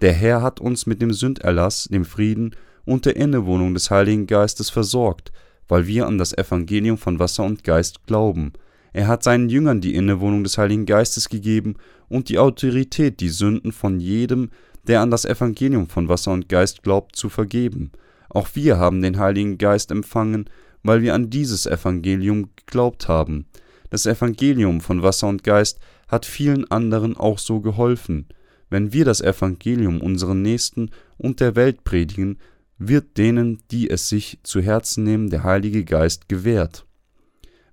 Der 0.00 0.14
Herr 0.14 0.40
hat 0.40 0.60
uns 0.60 0.86
mit 0.86 1.02
dem 1.02 1.12
Sünderlass, 1.12 1.88
dem 1.90 2.06
Frieden 2.06 2.54
und 2.86 3.04
der 3.04 3.16
Innewohnung 3.16 3.74
des 3.74 3.90
Heiligen 3.90 4.26
Geistes 4.26 4.70
versorgt, 4.70 5.32
weil 5.68 5.86
wir 5.86 6.06
an 6.06 6.16
das 6.16 6.32
Evangelium 6.32 6.96
von 6.96 7.18
Wasser 7.18 7.44
und 7.44 7.64
Geist 7.64 8.06
glauben. 8.06 8.54
Er 8.94 9.08
hat 9.08 9.22
seinen 9.22 9.50
Jüngern 9.50 9.82
die 9.82 9.94
Innewohnung 9.94 10.42
des 10.42 10.56
Heiligen 10.56 10.86
Geistes 10.86 11.28
gegeben 11.28 11.74
und 12.08 12.30
die 12.30 12.38
Autorität, 12.38 13.20
die 13.20 13.28
Sünden 13.28 13.72
von 13.72 14.00
jedem, 14.00 14.50
der 14.86 15.02
an 15.02 15.10
das 15.10 15.26
Evangelium 15.26 15.88
von 15.88 16.08
Wasser 16.08 16.32
und 16.32 16.48
Geist 16.48 16.82
glaubt, 16.82 17.16
zu 17.16 17.28
vergeben. 17.28 17.90
Auch 18.30 18.48
wir 18.54 18.78
haben 18.78 19.02
den 19.02 19.18
Heiligen 19.18 19.58
Geist 19.58 19.90
empfangen, 19.90 20.48
weil 20.82 21.02
wir 21.02 21.14
an 21.14 21.28
dieses 21.28 21.66
Evangelium 21.66 22.50
geglaubt 22.56 23.08
haben. 23.08 23.46
Das 23.90 24.06
Evangelium 24.06 24.80
von 24.80 25.02
Wasser 25.02 25.28
und 25.28 25.44
Geist 25.44 25.80
hat 26.08 26.24
vielen 26.24 26.70
anderen 26.70 27.16
auch 27.16 27.38
so 27.38 27.60
geholfen. 27.60 28.26
Wenn 28.70 28.92
wir 28.92 29.04
das 29.04 29.20
Evangelium 29.20 30.00
unseren 30.00 30.42
Nächsten 30.42 30.90
und 31.18 31.40
der 31.40 31.56
Welt 31.56 31.84
predigen, 31.84 32.38
wird 32.78 33.16
denen, 33.16 33.62
die 33.70 33.88
es 33.90 34.08
sich 34.08 34.38
zu 34.42 34.60
Herzen 34.60 35.04
nehmen, 35.04 35.30
der 35.30 35.44
Heilige 35.44 35.84
Geist 35.84 36.28
gewährt. 36.28 36.86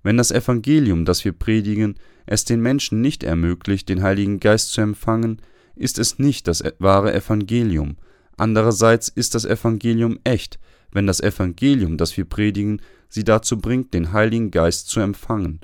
Wenn 0.02 0.16
das 0.16 0.30
Evangelium, 0.30 1.04
das 1.04 1.24
wir 1.24 1.32
predigen, 1.32 1.96
es 2.26 2.44
den 2.44 2.60
Menschen 2.60 3.00
nicht 3.00 3.22
ermöglicht, 3.22 3.88
den 3.88 4.02
Heiligen 4.02 4.40
Geist 4.40 4.72
zu 4.72 4.80
empfangen, 4.80 5.40
ist 5.76 5.98
es 5.98 6.18
nicht 6.18 6.48
das 6.48 6.62
wahre 6.78 7.12
Evangelium. 7.12 7.96
Andererseits 8.36 9.08
ist 9.08 9.34
das 9.34 9.44
Evangelium 9.44 10.18
echt, 10.24 10.58
wenn 10.92 11.06
das 11.06 11.20
Evangelium, 11.20 11.96
das 11.96 12.16
wir 12.16 12.24
predigen, 12.24 12.80
sie 13.08 13.24
dazu 13.24 13.58
bringt, 13.58 13.94
den 13.94 14.12
Heiligen 14.12 14.50
Geist 14.50 14.88
zu 14.88 15.00
empfangen. 15.00 15.60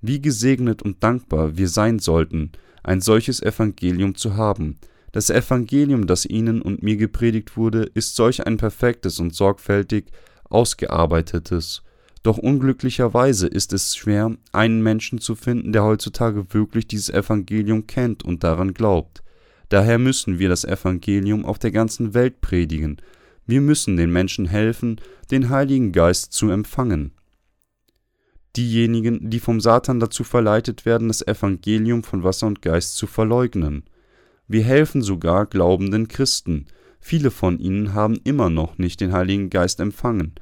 Wie 0.00 0.20
gesegnet 0.20 0.82
und 0.82 1.02
dankbar 1.02 1.56
wir 1.56 1.68
sein 1.68 1.98
sollten, 1.98 2.52
ein 2.82 3.00
solches 3.00 3.42
Evangelium 3.42 4.14
zu 4.14 4.36
haben, 4.36 4.78
das 5.16 5.30
Evangelium, 5.30 6.06
das 6.06 6.26
Ihnen 6.26 6.60
und 6.60 6.82
mir 6.82 6.98
gepredigt 6.98 7.56
wurde, 7.56 7.84
ist 7.94 8.16
solch 8.16 8.46
ein 8.46 8.58
perfektes 8.58 9.18
und 9.18 9.34
sorgfältig 9.34 10.12
ausgearbeitetes. 10.50 11.82
Doch 12.22 12.36
unglücklicherweise 12.36 13.46
ist 13.46 13.72
es 13.72 13.96
schwer, 13.96 14.36
einen 14.52 14.82
Menschen 14.82 15.18
zu 15.18 15.34
finden, 15.34 15.72
der 15.72 15.84
heutzutage 15.84 16.52
wirklich 16.52 16.86
dieses 16.86 17.08
Evangelium 17.08 17.86
kennt 17.86 18.26
und 18.26 18.44
daran 18.44 18.74
glaubt. 18.74 19.22
Daher 19.70 19.98
müssen 19.98 20.38
wir 20.38 20.50
das 20.50 20.64
Evangelium 20.64 21.46
auf 21.46 21.58
der 21.58 21.70
ganzen 21.70 22.12
Welt 22.12 22.42
predigen. 22.42 23.00
Wir 23.46 23.62
müssen 23.62 23.96
den 23.96 24.12
Menschen 24.12 24.44
helfen, 24.44 25.00
den 25.30 25.48
Heiligen 25.48 25.92
Geist 25.92 26.34
zu 26.34 26.50
empfangen. 26.50 27.12
Diejenigen, 28.54 29.30
die 29.30 29.40
vom 29.40 29.62
Satan 29.62 29.98
dazu 29.98 30.24
verleitet 30.24 30.84
werden, 30.84 31.08
das 31.08 31.26
Evangelium 31.26 32.02
von 32.02 32.22
Wasser 32.22 32.48
und 32.48 32.60
Geist 32.60 32.96
zu 32.96 33.06
verleugnen. 33.06 33.84
Wir 34.48 34.62
helfen 34.62 35.02
sogar 35.02 35.46
glaubenden 35.46 36.06
Christen. 36.08 36.66
Viele 37.00 37.30
von 37.30 37.58
ihnen 37.58 37.94
haben 37.94 38.18
immer 38.24 38.48
noch 38.48 38.78
nicht 38.78 39.00
den 39.00 39.12
Heiligen 39.12 39.50
Geist 39.50 39.80
empfangen, 39.80 40.34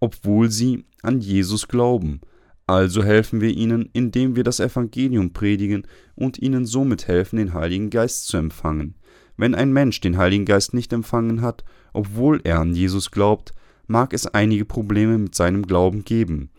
obwohl 0.00 0.50
sie 0.50 0.84
an 1.02 1.20
Jesus 1.20 1.68
glauben. 1.68 2.20
Also 2.66 3.02
helfen 3.02 3.40
wir 3.40 3.50
ihnen, 3.50 3.90
indem 3.92 4.36
wir 4.36 4.44
das 4.44 4.60
Evangelium 4.60 5.32
predigen 5.32 5.86
und 6.14 6.38
ihnen 6.38 6.66
somit 6.66 7.08
helfen, 7.08 7.36
den 7.36 7.52
Heiligen 7.52 7.90
Geist 7.90 8.28
zu 8.28 8.36
empfangen. 8.36 8.94
Wenn 9.36 9.54
ein 9.54 9.72
Mensch 9.72 10.00
den 10.00 10.16
Heiligen 10.16 10.44
Geist 10.44 10.72
nicht 10.72 10.92
empfangen 10.92 11.42
hat, 11.42 11.64
obwohl 11.92 12.40
er 12.44 12.60
an 12.60 12.74
Jesus 12.74 13.10
glaubt, 13.10 13.52
mag 13.86 14.12
es 14.12 14.26
einige 14.26 14.64
Probleme 14.64 15.18
mit 15.18 15.34
seinem 15.34 15.66
Glauben 15.66 16.04
geben. 16.04 16.50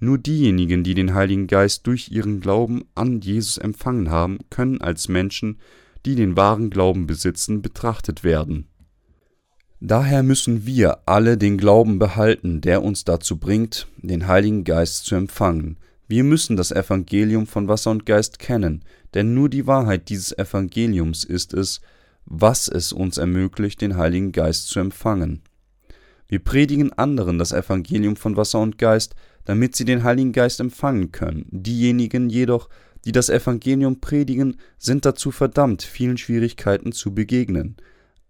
Nur 0.00 0.18
diejenigen, 0.18 0.84
die 0.84 0.94
den 0.94 1.14
Heiligen 1.14 1.46
Geist 1.46 1.86
durch 1.86 2.10
ihren 2.10 2.40
Glauben 2.40 2.84
an 2.94 3.20
Jesus 3.20 3.56
empfangen 3.56 4.10
haben, 4.10 4.38
können 4.50 4.80
als 4.80 5.08
Menschen, 5.08 5.58
die 6.04 6.14
den 6.14 6.36
wahren 6.36 6.70
Glauben 6.70 7.06
besitzen, 7.06 7.62
betrachtet 7.62 8.24
werden. 8.24 8.68
Daher 9.80 10.22
müssen 10.22 10.66
wir 10.66 11.00
alle 11.06 11.36
den 11.36 11.58
Glauben 11.58 11.98
behalten, 11.98 12.60
der 12.60 12.82
uns 12.82 13.04
dazu 13.04 13.36
bringt, 13.36 13.86
den 13.98 14.26
Heiligen 14.26 14.64
Geist 14.64 15.04
zu 15.04 15.14
empfangen. 15.14 15.76
Wir 16.08 16.24
müssen 16.24 16.56
das 16.56 16.70
Evangelium 16.70 17.46
von 17.46 17.68
Wasser 17.68 17.90
und 17.90 18.06
Geist 18.06 18.38
kennen, 18.38 18.84
denn 19.14 19.34
nur 19.34 19.48
die 19.48 19.66
Wahrheit 19.66 20.08
dieses 20.08 20.36
Evangeliums 20.36 21.24
ist 21.24 21.54
es, 21.54 21.80
was 22.26 22.68
es 22.68 22.92
uns 22.92 23.18
ermöglicht, 23.18 23.80
den 23.80 23.96
Heiligen 23.96 24.32
Geist 24.32 24.68
zu 24.68 24.80
empfangen. 24.80 25.42
Wir 26.28 26.38
predigen 26.38 26.92
anderen 26.92 27.38
das 27.38 27.52
Evangelium 27.52 28.16
von 28.16 28.36
Wasser 28.36 28.60
und 28.60 28.78
Geist, 28.78 29.14
damit 29.44 29.76
sie 29.76 29.84
den 29.84 30.02
Heiligen 30.02 30.32
Geist 30.32 30.60
empfangen 30.60 31.12
können. 31.12 31.46
Diejenigen 31.50 32.30
jedoch, 32.30 32.68
die 33.04 33.12
das 33.12 33.28
Evangelium 33.28 34.00
predigen, 34.00 34.56
sind 34.78 35.04
dazu 35.04 35.30
verdammt, 35.30 35.82
vielen 35.82 36.16
Schwierigkeiten 36.16 36.92
zu 36.92 37.14
begegnen. 37.14 37.76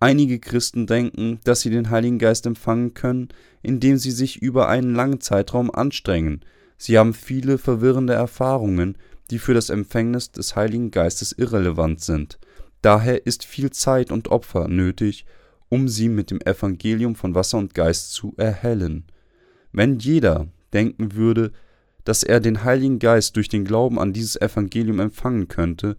Einige 0.01 0.39
Christen 0.39 0.87
denken, 0.87 1.39
dass 1.45 1.61
sie 1.61 1.71
den 1.71 1.91
Heiligen 1.91 2.19
Geist 2.19 2.47
empfangen 2.47 2.95
können, 2.95 3.29
indem 3.63 3.97
sie 3.97 4.11
sich 4.11 4.43
über 4.43 4.69
einen 4.69 4.95
langen 4.95 5.21
Zeitraum 5.21 5.71
anstrengen. 5.71 6.45
Sie 6.77 6.99
haben 6.99 7.15
viele 7.15 7.57
verwirrende 7.57 8.13
Erfahrungen, 8.13 8.99
die 9.31 9.39
für 9.39 9.55
das 9.55 9.71
Empfängnis 9.71 10.33
des 10.33 10.57
Heiligen 10.57 10.91
Geistes 10.91 11.33
irrelevant 11.33 12.01
sind. 12.01 12.39
Daher 12.83 13.27
ist 13.27 13.45
viel 13.45 13.71
Zeit 13.71 14.13
und 14.13 14.29
Opfer 14.29 14.69
nötig, 14.69 15.25
um 15.71 15.89
sie 15.89 16.09
mit 16.09 16.31
dem 16.31 16.41
Evangelium 16.43 17.15
von 17.15 17.35
Wasser 17.35 17.59
und 17.59 17.75
Geist 17.75 18.13
zu 18.13 18.35
erhellen. 18.37 19.05
Wenn 19.73 19.99
jeder 19.99 20.49
denken 20.73 21.15
würde, 21.15 21.53
dass 22.05 22.23
er 22.23 22.41
den 22.41 22.65
Heiligen 22.65 22.99
Geist 22.99 23.37
durch 23.37 23.49
den 23.49 23.65
Glauben 23.65 23.99
an 23.99 24.13
dieses 24.13 24.37
Evangelium 24.41 25.01
empfangen 25.01 25.49
könnte, 25.49 25.97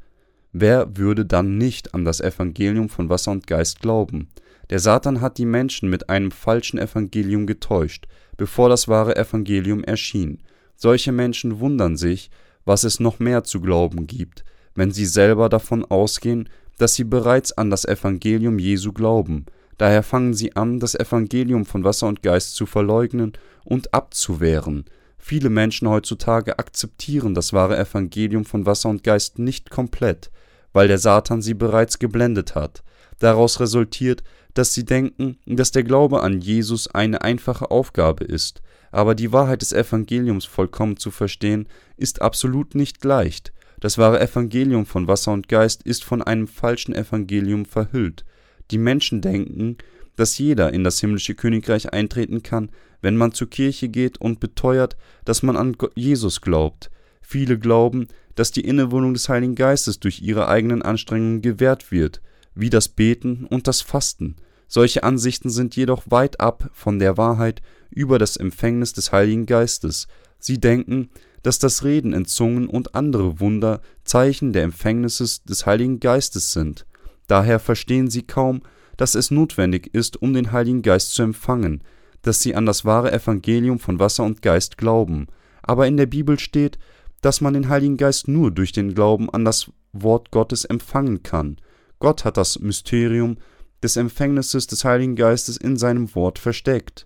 wer 0.53 0.97
würde 0.97 1.25
dann 1.25 1.57
nicht 1.57 1.93
an 1.93 2.05
das 2.05 2.21
Evangelium 2.21 2.89
von 2.89 3.09
Wasser 3.09 3.31
und 3.31 3.47
Geist 3.47 3.81
glauben? 3.81 4.29
Der 4.69 4.79
Satan 4.79 5.21
hat 5.21 5.37
die 5.37 5.45
Menschen 5.45 5.89
mit 5.89 6.09
einem 6.09 6.31
falschen 6.31 6.79
Evangelium 6.79 7.45
getäuscht, 7.45 8.07
bevor 8.37 8.69
das 8.69 8.87
wahre 8.87 9.15
Evangelium 9.15 9.83
erschien. 9.83 10.39
Solche 10.75 11.11
Menschen 11.11 11.59
wundern 11.59 11.97
sich, 11.97 12.29
was 12.65 12.83
es 12.83 12.99
noch 12.99 13.19
mehr 13.19 13.43
zu 13.43 13.61
glauben 13.61 14.07
gibt, 14.07 14.43
wenn 14.73 14.91
sie 14.91 15.05
selber 15.05 15.49
davon 15.49 15.85
ausgehen, 15.85 16.49
dass 16.77 16.95
sie 16.95 17.03
bereits 17.03 17.51
an 17.53 17.69
das 17.69 17.85
Evangelium 17.85 18.59
Jesu 18.59 18.91
glauben. 18.91 19.45
Daher 19.77 20.03
fangen 20.03 20.33
sie 20.33 20.55
an, 20.55 20.79
das 20.79 20.95
Evangelium 20.95 21.65
von 21.65 21.83
Wasser 21.83 22.07
und 22.07 22.23
Geist 22.23 22.55
zu 22.55 22.65
verleugnen 22.65 23.33
und 23.63 23.93
abzuwehren. 23.93 24.85
Viele 25.27 25.49
Menschen 25.49 25.89
heutzutage 25.89 26.59
akzeptieren 26.59 27.33
das 27.33 27.51
wahre 27.51 27.79
Evangelium 27.79 28.45
von 28.45 28.67
Wasser 28.67 28.89
und 28.89 29.03
Geist 29.03 29.39
nicht 29.39 29.71
komplett, 29.71 30.29
weil 30.71 30.87
der 30.87 30.99
Satan 30.99 31.41
sie 31.41 31.55
bereits 31.55 31.97
geblendet 31.97 32.53
hat. 32.53 32.83
Daraus 33.17 33.59
resultiert, 33.59 34.21
dass 34.53 34.75
sie 34.75 34.85
denken, 34.85 35.39
dass 35.47 35.71
der 35.71 35.81
Glaube 35.81 36.21
an 36.21 36.41
Jesus 36.41 36.87
eine 36.89 37.23
einfache 37.23 37.71
Aufgabe 37.71 38.23
ist, 38.23 38.61
aber 38.91 39.15
die 39.15 39.33
Wahrheit 39.33 39.63
des 39.63 39.73
Evangeliums 39.73 40.45
vollkommen 40.45 40.97
zu 40.97 41.09
verstehen, 41.09 41.67
ist 41.97 42.21
absolut 42.21 42.75
nicht 42.75 43.03
leicht. 43.03 43.51
Das 43.79 43.97
wahre 43.97 44.21
Evangelium 44.21 44.85
von 44.85 45.07
Wasser 45.07 45.31
und 45.31 45.47
Geist 45.47 45.81
ist 45.81 46.03
von 46.03 46.21
einem 46.21 46.47
falschen 46.47 46.93
Evangelium 46.93 47.65
verhüllt. 47.65 48.25
Die 48.69 48.77
Menschen 48.77 49.21
denken, 49.21 49.79
dass 50.15 50.37
jeder 50.37 50.73
in 50.73 50.83
das 50.83 50.99
himmlische 50.99 51.35
Königreich 51.35 51.93
eintreten 51.93 52.43
kann, 52.43 52.69
wenn 53.01 53.17
man 53.17 53.33
zur 53.33 53.49
Kirche 53.49 53.89
geht 53.89 54.19
und 54.19 54.39
beteuert, 54.39 54.95
dass 55.25 55.43
man 55.43 55.57
an 55.57 55.75
Jesus 55.95 56.41
glaubt. 56.41 56.89
Viele 57.21 57.59
glauben, 57.59 58.07
dass 58.35 58.51
die 58.51 58.61
Innewohnung 58.61 59.13
des 59.13 59.29
Heiligen 59.29 59.55
Geistes 59.55 59.99
durch 59.99 60.21
ihre 60.21 60.47
eigenen 60.47 60.81
Anstrengungen 60.81 61.41
gewährt 61.41 61.91
wird, 61.91 62.21
wie 62.53 62.69
das 62.69 62.87
Beten 62.87 63.45
und 63.45 63.67
das 63.67 63.81
Fasten. 63.81 64.35
Solche 64.67 65.03
Ansichten 65.03 65.49
sind 65.49 65.75
jedoch 65.75 66.03
weit 66.09 66.39
ab 66.39 66.69
von 66.73 66.99
der 66.99 67.17
Wahrheit 67.17 67.61
über 67.89 68.19
das 68.19 68.37
Empfängnis 68.37 68.93
des 68.93 69.11
Heiligen 69.11 69.45
Geistes. 69.45 70.07
Sie 70.39 70.59
denken, 70.59 71.09
dass 71.43 71.59
das 71.59 71.83
Reden 71.83 72.13
in 72.13 72.25
Zungen 72.25 72.67
und 72.67 72.95
andere 72.95 73.39
Wunder 73.39 73.81
Zeichen 74.03 74.51
der 74.51 74.63
Empfängnisses 74.63 75.43
des 75.43 75.65
Heiligen 75.65 75.99
Geistes 75.99 76.53
sind. 76.53 76.85
Daher 77.27 77.59
verstehen 77.59 78.09
sie 78.09 78.23
kaum, 78.23 78.61
dass 78.97 79.15
es 79.15 79.31
notwendig 79.31 79.93
ist, 79.93 80.21
um 80.21 80.33
den 80.33 80.51
Heiligen 80.51 80.81
Geist 80.81 81.13
zu 81.13 81.23
empfangen. 81.23 81.83
dass 82.21 82.41
sie 82.41 82.55
an 82.55 82.65
das 82.65 82.85
wahre 82.85 83.11
Evangelium 83.11 83.77
von 83.77 83.99
Wasser 83.99 84.23
und 84.23 84.41
Geist 84.41 84.79
glauben. 84.79 85.27
Aber 85.61 85.85
in 85.85 85.95
der 85.95 86.07
Bibel 86.07 86.39
steht, 86.39 86.79
dass 87.21 87.39
man 87.39 87.53
den 87.53 87.69
Heiligen 87.69 87.97
Geist 87.97 88.27
nur 88.27 88.49
durch 88.49 88.71
den 88.71 88.95
Glauben 88.95 89.29
an 89.29 89.45
das 89.45 89.71
Wort 89.93 90.31
Gottes 90.31 90.65
empfangen 90.65 91.21
kann. 91.21 91.57
Gott 91.99 92.25
hat 92.25 92.37
das 92.37 92.59
Mysterium 92.59 93.37
des 93.83 93.95
Empfängnisses 93.95 94.65
des 94.65 94.83
Heiligen 94.85 95.15
Geistes 95.15 95.57
in 95.57 95.77
seinem 95.77 96.15
Wort 96.15 96.39
versteckt. 96.39 97.05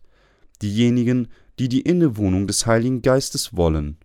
Diejenigen, 0.62 1.28
die 1.60 1.68
die 1.68 1.82
Innewohnung 1.82 2.48
des 2.48 2.66
Heiligen 2.66 3.02
Geistes 3.02 3.56
wollen. 3.56 3.98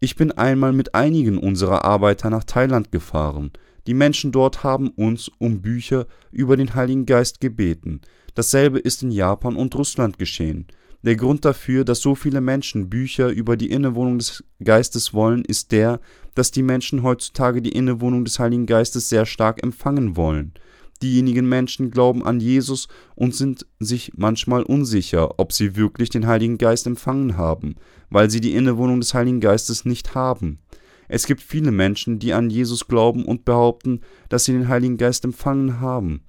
Ich 0.00 0.16
bin 0.16 0.32
einmal 0.32 0.72
mit 0.72 0.94
einigen 0.94 1.36
unserer 1.36 1.84
Arbeiter 1.84 2.30
nach 2.30 2.44
Thailand 2.44 2.92
gefahren. 2.92 3.50
Die 3.88 3.94
Menschen 3.94 4.32
dort 4.32 4.64
haben 4.64 4.90
uns 4.90 5.30
um 5.38 5.62
Bücher 5.62 6.06
über 6.30 6.58
den 6.58 6.74
Heiligen 6.74 7.06
Geist 7.06 7.40
gebeten. 7.40 8.02
Dasselbe 8.34 8.78
ist 8.78 9.02
in 9.02 9.10
Japan 9.10 9.56
und 9.56 9.74
Russland 9.74 10.18
geschehen. 10.18 10.66
Der 11.00 11.16
Grund 11.16 11.46
dafür, 11.46 11.86
dass 11.86 12.00
so 12.00 12.14
viele 12.14 12.42
Menschen 12.42 12.90
Bücher 12.90 13.30
über 13.30 13.56
die 13.56 13.70
Innewohnung 13.70 14.18
des 14.18 14.44
Geistes 14.62 15.14
wollen, 15.14 15.42
ist 15.42 15.72
der, 15.72 16.00
dass 16.34 16.50
die 16.50 16.62
Menschen 16.62 17.02
heutzutage 17.02 17.62
die 17.62 17.72
Innewohnung 17.72 18.26
des 18.26 18.38
Heiligen 18.38 18.66
Geistes 18.66 19.08
sehr 19.08 19.24
stark 19.24 19.62
empfangen 19.62 20.16
wollen. 20.16 20.52
Diejenigen 21.00 21.48
Menschen 21.48 21.90
glauben 21.90 22.26
an 22.26 22.40
Jesus 22.40 22.88
und 23.14 23.34
sind 23.34 23.64
sich 23.80 24.12
manchmal 24.16 24.64
unsicher, 24.64 25.40
ob 25.40 25.54
sie 25.54 25.76
wirklich 25.76 26.10
den 26.10 26.26
Heiligen 26.26 26.58
Geist 26.58 26.86
empfangen 26.86 27.38
haben, 27.38 27.76
weil 28.10 28.28
sie 28.28 28.42
die 28.42 28.52
Innewohnung 28.52 29.00
des 29.00 29.14
Heiligen 29.14 29.40
Geistes 29.40 29.86
nicht 29.86 30.14
haben. 30.14 30.58
Es 31.08 31.26
gibt 31.26 31.40
viele 31.40 31.72
Menschen, 31.72 32.18
die 32.18 32.32
an 32.32 32.50
Jesus 32.50 32.86
glauben 32.86 33.24
und 33.24 33.44
behaupten, 33.44 34.00
dass 34.28 34.44
sie 34.44 34.52
den 34.52 34.68
Heiligen 34.68 34.98
Geist 34.98 35.24
empfangen 35.24 35.80
haben. 35.80 36.20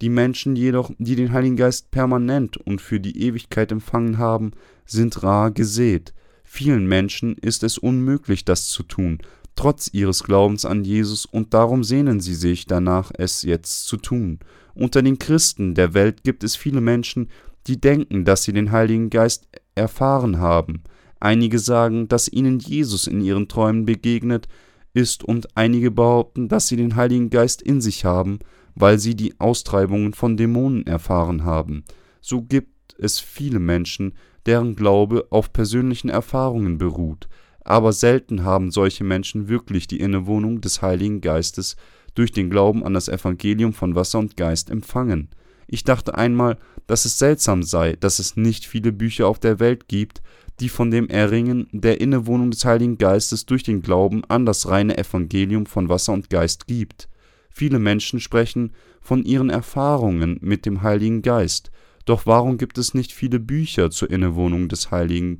Die 0.00 0.08
Menschen 0.08 0.56
jedoch, 0.56 0.90
die 0.98 1.16
den 1.16 1.32
Heiligen 1.32 1.56
Geist 1.56 1.90
permanent 1.90 2.56
und 2.56 2.80
für 2.80 3.00
die 3.00 3.22
Ewigkeit 3.22 3.70
empfangen 3.70 4.18
haben, 4.18 4.50
sind 4.84 5.22
rar 5.22 5.50
gesät. 5.52 6.12
Vielen 6.42 6.86
Menschen 6.86 7.36
ist 7.38 7.62
es 7.62 7.78
unmöglich, 7.78 8.44
das 8.44 8.66
zu 8.66 8.82
tun, 8.82 9.18
trotz 9.56 9.88
ihres 9.92 10.24
Glaubens 10.24 10.64
an 10.64 10.84
Jesus, 10.84 11.26
und 11.26 11.54
darum 11.54 11.84
sehnen 11.84 12.20
sie 12.20 12.34
sich 12.34 12.66
danach, 12.66 13.12
es 13.16 13.42
jetzt 13.42 13.86
zu 13.86 13.96
tun. 13.96 14.40
Unter 14.74 15.00
den 15.02 15.18
Christen 15.18 15.74
der 15.74 15.94
Welt 15.94 16.24
gibt 16.24 16.42
es 16.42 16.56
viele 16.56 16.80
Menschen, 16.80 17.28
die 17.66 17.80
denken, 17.80 18.24
dass 18.24 18.42
sie 18.42 18.52
den 18.52 18.72
Heiligen 18.72 19.10
Geist 19.10 19.48
erfahren 19.74 20.38
haben. 20.38 20.82
Einige 21.24 21.58
sagen, 21.58 22.06
dass 22.06 22.28
ihnen 22.28 22.58
Jesus 22.58 23.06
in 23.06 23.22
ihren 23.22 23.48
Träumen 23.48 23.86
begegnet 23.86 24.46
ist, 24.92 25.24
und 25.24 25.56
einige 25.56 25.90
behaupten, 25.90 26.48
dass 26.48 26.68
sie 26.68 26.76
den 26.76 26.96
Heiligen 26.96 27.30
Geist 27.30 27.62
in 27.62 27.80
sich 27.80 28.04
haben, 28.04 28.40
weil 28.74 28.98
sie 28.98 29.14
die 29.14 29.40
Austreibungen 29.40 30.12
von 30.12 30.36
Dämonen 30.36 30.86
erfahren 30.86 31.44
haben. 31.44 31.84
So 32.20 32.42
gibt 32.42 32.94
es 32.98 33.20
viele 33.20 33.58
Menschen, 33.58 34.12
deren 34.44 34.76
Glaube 34.76 35.26
auf 35.30 35.50
persönlichen 35.50 36.10
Erfahrungen 36.10 36.76
beruht, 36.76 37.26
aber 37.64 37.94
selten 37.94 38.44
haben 38.44 38.70
solche 38.70 39.02
Menschen 39.02 39.48
wirklich 39.48 39.86
die 39.86 40.00
Innewohnung 40.00 40.60
des 40.60 40.82
Heiligen 40.82 41.22
Geistes 41.22 41.76
durch 42.14 42.32
den 42.32 42.50
Glauben 42.50 42.84
an 42.84 42.92
das 42.92 43.08
Evangelium 43.08 43.72
von 43.72 43.94
Wasser 43.94 44.18
und 44.18 44.36
Geist 44.36 44.68
empfangen. 44.68 45.30
Ich 45.66 45.84
dachte 45.84 46.16
einmal, 46.16 46.58
dass 46.86 47.04
es 47.04 47.18
seltsam 47.18 47.62
sei, 47.62 47.96
dass 47.98 48.18
es 48.18 48.36
nicht 48.36 48.66
viele 48.66 48.92
Bücher 48.92 49.26
auf 49.26 49.38
der 49.38 49.60
Welt 49.60 49.88
gibt, 49.88 50.22
die 50.60 50.68
von 50.68 50.90
dem 50.90 51.08
Erringen 51.08 51.68
der 51.72 52.00
Innewohnung 52.00 52.50
des 52.50 52.64
Heiligen 52.64 52.98
Geistes 52.98 53.46
durch 53.46 53.62
den 53.62 53.82
Glauben 53.82 54.24
an 54.26 54.46
das 54.46 54.68
reine 54.68 54.96
Evangelium 54.96 55.66
von 55.66 55.88
Wasser 55.88 56.12
und 56.12 56.30
Geist 56.30 56.66
gibt. 56.66 57.08
Viele 57.50 57.78
Menschen 57.78 58.20
sprechen 58.20 58.72
von 59.00 59.24
ihren 59.24 59.50
Erfahrungen 59.50 60.38
mit 60.40 60.66
dem 60.66 60.82
Heiligen 60.82 61.22
Geist, 61.22 61.70
doch 62.04 62.26
warum 62.26 62.58
gibt 62.58 62.78
es 62.78 62.94
nicht 62.94 63.12
viele 63.12 63.40
Bücher 63.40 63.90
zur 63.90 64.10
Innewohnung 64.10 64.68
des 64.68 64.90
Heiligen 64.90 65.38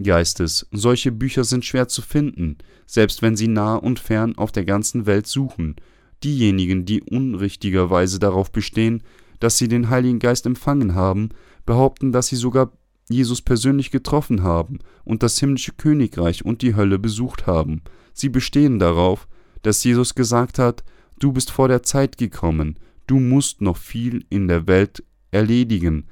Geistes? 0.00 0.66
Solche 0.72 1.12
Bücher 1.12 1.44
sind 1.44 1.64
schwer 1.64 1.88
zu 1.88 2.02
finden, 2.02 2.58
selbst 2.86 3.22
wenn 3.22 3.36
sie 3.36 3.48
nah 3.48 3.76
und 3.76 4.00
fern 4.00 4.36
auf 4.36 4.50
der 4.50 4.64
ganzen 4.64 5.06
Welt 5.06 5.26
suchen. 5.26 5.76
Diejenigen, 6.24 6.84
die 6.84 7.02
unrichtigerweise 7.02 8.18
darauf 8.18 8.50
bestehen, 8.50 9.04
dass 9.40 9.58
sie 9.58 9.68
den 9.68 9.90
Heiligen 9.90 10.18
Geist 10.18 10.46
empfangen 10.46 10.94
haben, 10.94 11.30
behaupten, 11.66 12.12
dass 12.12 12.28
sie 12.28 12.36
sogar 12.36 12.72
Jesus 13.08 13.42
persönlich 13.42 13.90
getroffen 13.90 14.42
haben 14.42 14.78
und 15.04 15.22
das 15.22 15.38
himmlische 15.38 15.72
Königreich 15.72 16.44
und 16.44 16.62
die 16.62 16.74
Hölle 16.76 16.98
besucht 16.98 17.46
haben. 17.46 17.82
Sie 18.12 18.28
bestehen 18.28 18.78
darauf, 18.78 19.28
dass 19.62 19.84
Jesus 19.84 20.14
gesagt 20.14 20.58
hat, 20.58 20.84
Du 21.18 21.32
bist 21.32 21.50
vor 21.50 21.66
der 21.66 21.82
Zeit 21.82 22.16
gekommen, 22.16 22.78
du 23.08 23.18
musst 23.18 23.60
noch 23.60 23.76
viel 23.76 24.24
in 24.30 24.46
der 24.46 24.68
Welt 24.68 25.02
erledigen, 25.32 26.06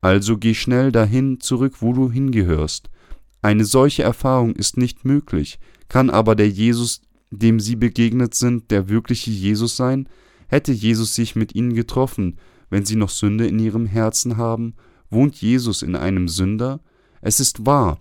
also 0.00 0.36
geh 0.36 0.54
schnell 0.54 0.90
dahin 0.90 1.38
zurück, 1.40 1.76
wo 1.80 1.92
du 1.92 2.10
hingehörst. 2.10 2.90
Eine 3.40 3.64
solche 3.64 4.02
Erfahrung 4.02 4.56
ist 4.56 4.76
nicht 4.76 5.04
möglich, 5.04 5.58
kann 5.88 6.10
aber 6.10 6.34
der 6.34 6.48
Jesus, 6.48 7.02
dem 7.30 7.60
sie 7.60 7.76
begegnet 7.76 8.34
sind, 8.34 8.70
der 8.70 8.88
wirkliche 8.88 9.30
Jesus 9.30 9.76
sein? 9.76 10.08
Hätte 10.52 10.72
Jesus 10.72 11.14
sich 11.14 11.34
mit 11.34 11.54
ihnen 11.54 11.72
getroffen, 11.72 12.36
wenn 12.68 12.84
sie 12.84 12.96
noch 12.96 13.08
Sünde 13.08 13.46
in 13.46 13.58
ihrem 13.58 13.86
Herzen 13.86 14.36
haben? 14.36 14.74
Wohnt 15.08 15.40
Jesus 15.40 15.80
in 15.80 15.96
einem 15.96 16.28
Sünder? 16.28 16.80
Es 17.22 17.40
ist 17.40 17.64
wahr, 17.64 17.98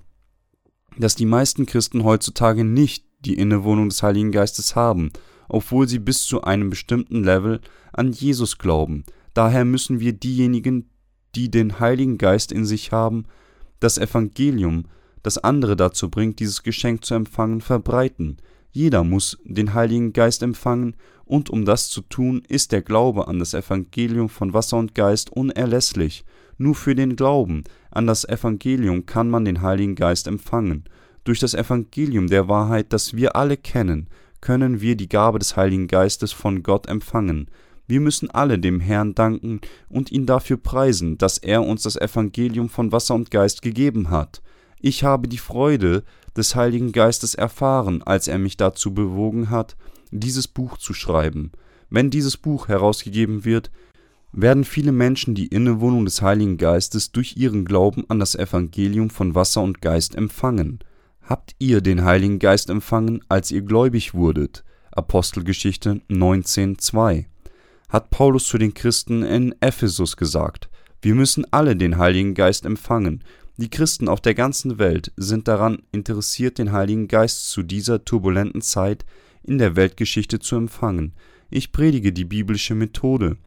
dass 0.97 1.15
die 1.15 1.25
meisten 1.25 1.65
Christen 1.65 2.03
heutzutage 2.03 2.65
nicht 2.65 3.05
die 3.21 3.35
Innewohnung 3.35 3.87
des 3.87 4.03
Heiligen 4.03 4.33
Geistes 4.33 4.75
haben, 4.75 5.13
obwohl 5.47 5.87
sie 5.87 5.99
bis 5.99 6.23
zu 6.23 6.41
einem 6.41 6.69
bestimmten 6.69 7.23
Level 7.23 7.61
an 7.93 8.11
Jesus 8.11 8.57
glauben. 8.57 9.05
Daher 9.33 9.63
müssen 9.63 10.01
wir 10.01 10.11
diejenigen, 10.11 10.89
die 11.35 11.49
den 11.49 11.79
Heiligen 11.79 12.17
Geist 12.17 12.51
in 12.51 12.65
sich 12.65 12.91
haben, 12.91 13.27
das 13.79 13.97
Evangelium, 13.97 14.87
das 15.23 15.37
andere 15.37 15.77
dazu 15.77 16.09
bringt, 16.09 16.41
dieses 16.41 16.63
Geschenk 16.63 17.05
zu 17.05 17.13
empfangen, 17.13 17.61
verbreiten. 17.61 18.41
Jeder 18.71 19.03
muss 19.03 19.37
den 19.43 19.73
Heiligen 19.73 20.13
Geist 20.13 20.43
empfangen, 20.43 20.95
und 21.25 21.49
um 21.49 21.63
das 21.63 21.87
zu 21.87 22.01
tun, 22.01 22.43
ist 22.49 22.73
der 22.73 22.81
Glaube 22.81 23.27
an 23.29 23.39
das 23.39 23.53
Evangelium 23.53 24.27
von 24.27 24.53
Wasser 24.53 24.77
und 24.77 24.95
Geist 24.95 25.31
unerlässlich. 25.31 26.25
Nur 26.57 26.75
für 26.75 26.93
den 26.93 27.15
Glauben 27.15 27.63
an 27.89 28.05
das 28.05 28.25
Evangelium 28.25 29.05
kann 29.05 29.29
man 29.29 29.45
den 29.45 29.61
Heiligen 29.61 29.95
Geist 29.95 30.27
empfangen. 30.27 30.83
Durch 31.23 31.39
das 31.39 31.53
Evangelium 31.53 32.27
der 32.27 32.47
Wahrheit, 32.49 32.91
das 32.91 33.15
wir 33.15 33.35
alle 33.35 33.55
kennen, 33.55 34.07
können 34.41 34.81
wir 34.81 34.95
die 34.95 35.07
Gabe 35.07 35.39
des 35.39 35.55
Heiligen 35.55 35.87
Geistes 35.87 36.31
von 36.31 36.63
Gott 36.63 36.87
empfangen. 36.87 37.47
Wir 37.87 38.01
müssen 38.01 38.29
alle 38.31 38.59
dem 38.59 38.79
Herrn 38.79 39.15
danken 39.15 39.61
und 39.87 40.11
ihn 40.11 40.25
dafür 40.25 40.57
preisen, 40.57 41.17
dass 41.17 41.37
er 41.37 41.63
uns 41.63 41.83
das 41.83 41.95
Evangelium 41.95 42.69
von 42.69 42.91
Wasser 42.91 43.15
und 43.15 43.31
Geist 43.31 43.61
gegeben 43.61 44.09
hat. 44.09 44.41
Ich 44.79 45.03
habe 45.03 45.27
die 45.27 45.37
Freude 45.37 46.03
des 46.35 46.55
Heiligen 46.55 46.91
Geistes 46.91 47.35
erfahren, 47.35 48.03
als 48.03 48.27
er 48.27 48.37
mich 48.37 48.57
dazu 48.57 48.93
bewogen 48.93 49.49
hat, 49.49 49.75
dieses 50.11 50.47
Buch 50.47 50.77
zu 50.77 50.93
schreiben. 50.93 51.51
Wenn 51.89 52.09
dieses 52.09 52.37
Buch 52.37 52.67
herausgegeben 52.67 53.45
wird, 53.45 53.71
werden 54.31 54.63
viele 54.63 54.91
Menschen 54.91 55.35
die 55.35 55.47
Innewohnung 55.47 56.05
des 56.05 56.21
Heiligen 56.21 56.57
Geistes 56.57 57.11
durch 57.11 57.35
ihren 57.35 57.65
Glauben 57.65 58.05
an 58.09 58.19
das 58.19 58.35
Evangelium 58.35 59.09
von 59.09 59.35
Wasser 59.35 59.61
und 59.61 59.81
Geist 59.81 60.15
empfangen. 60.15 60.79
Habt 61.21 61.55
ihr 61.59 61.81
den 61.81 62.03
Heiligen 62.03 62.39
Geist 62.39 62.69
empfangen, 62.69 63.21
als 63.29 63.51
ihr 63.51 63.61
gläubig 63.61 64.13
wurdet? 64.13 64.63
Apostelgeschichte 64.91 66.01
19,2 66.09 67.25
Hat 67.89 68.09
Paulus 68.09 68.45
zu 68.45 68.57
den 68.57 68.73
Christen 68.73 69.23
in 69.23 69.55
Ephesus 69.59 70.17
gesagt: 70.17 70.69
Wir 71.01 71.15
müssen 71.15 71.45
alle 71.51 71.75
den 71.75 71.97
Heiligen 71.97 72.33
Geist 72.33 72.65
empfangen. 72.65 73.23
Die 73.61 73.69
Christen 73.69 74.07
auf 74.07 74.19
der 74.19 74.33
ganzen 74.33 74.79
Welt 74.79 75.11
sind 75.17 75.47
daran 75.47 75.83
interessiert, 75.91 76.57
den 76.57 76.71
Heiligen 76.71 77.07
Geist 77.07 77.51
zu 77.51 77.61
dieser 77.61 78.03
turbulenten 78.03 78.63
Zeit 78.63 79.05
in 79.43 79.59
der 79.59 79.75
Weltgeschichte 79.75 80.39
zu 80.39 80.55
empfangen. 80.55 81.13
Ich 81.51 81.71
predige 81.71 82.11
die 82.11 82.25
biblische 82.25 82.73
Methode, 82.73 83.37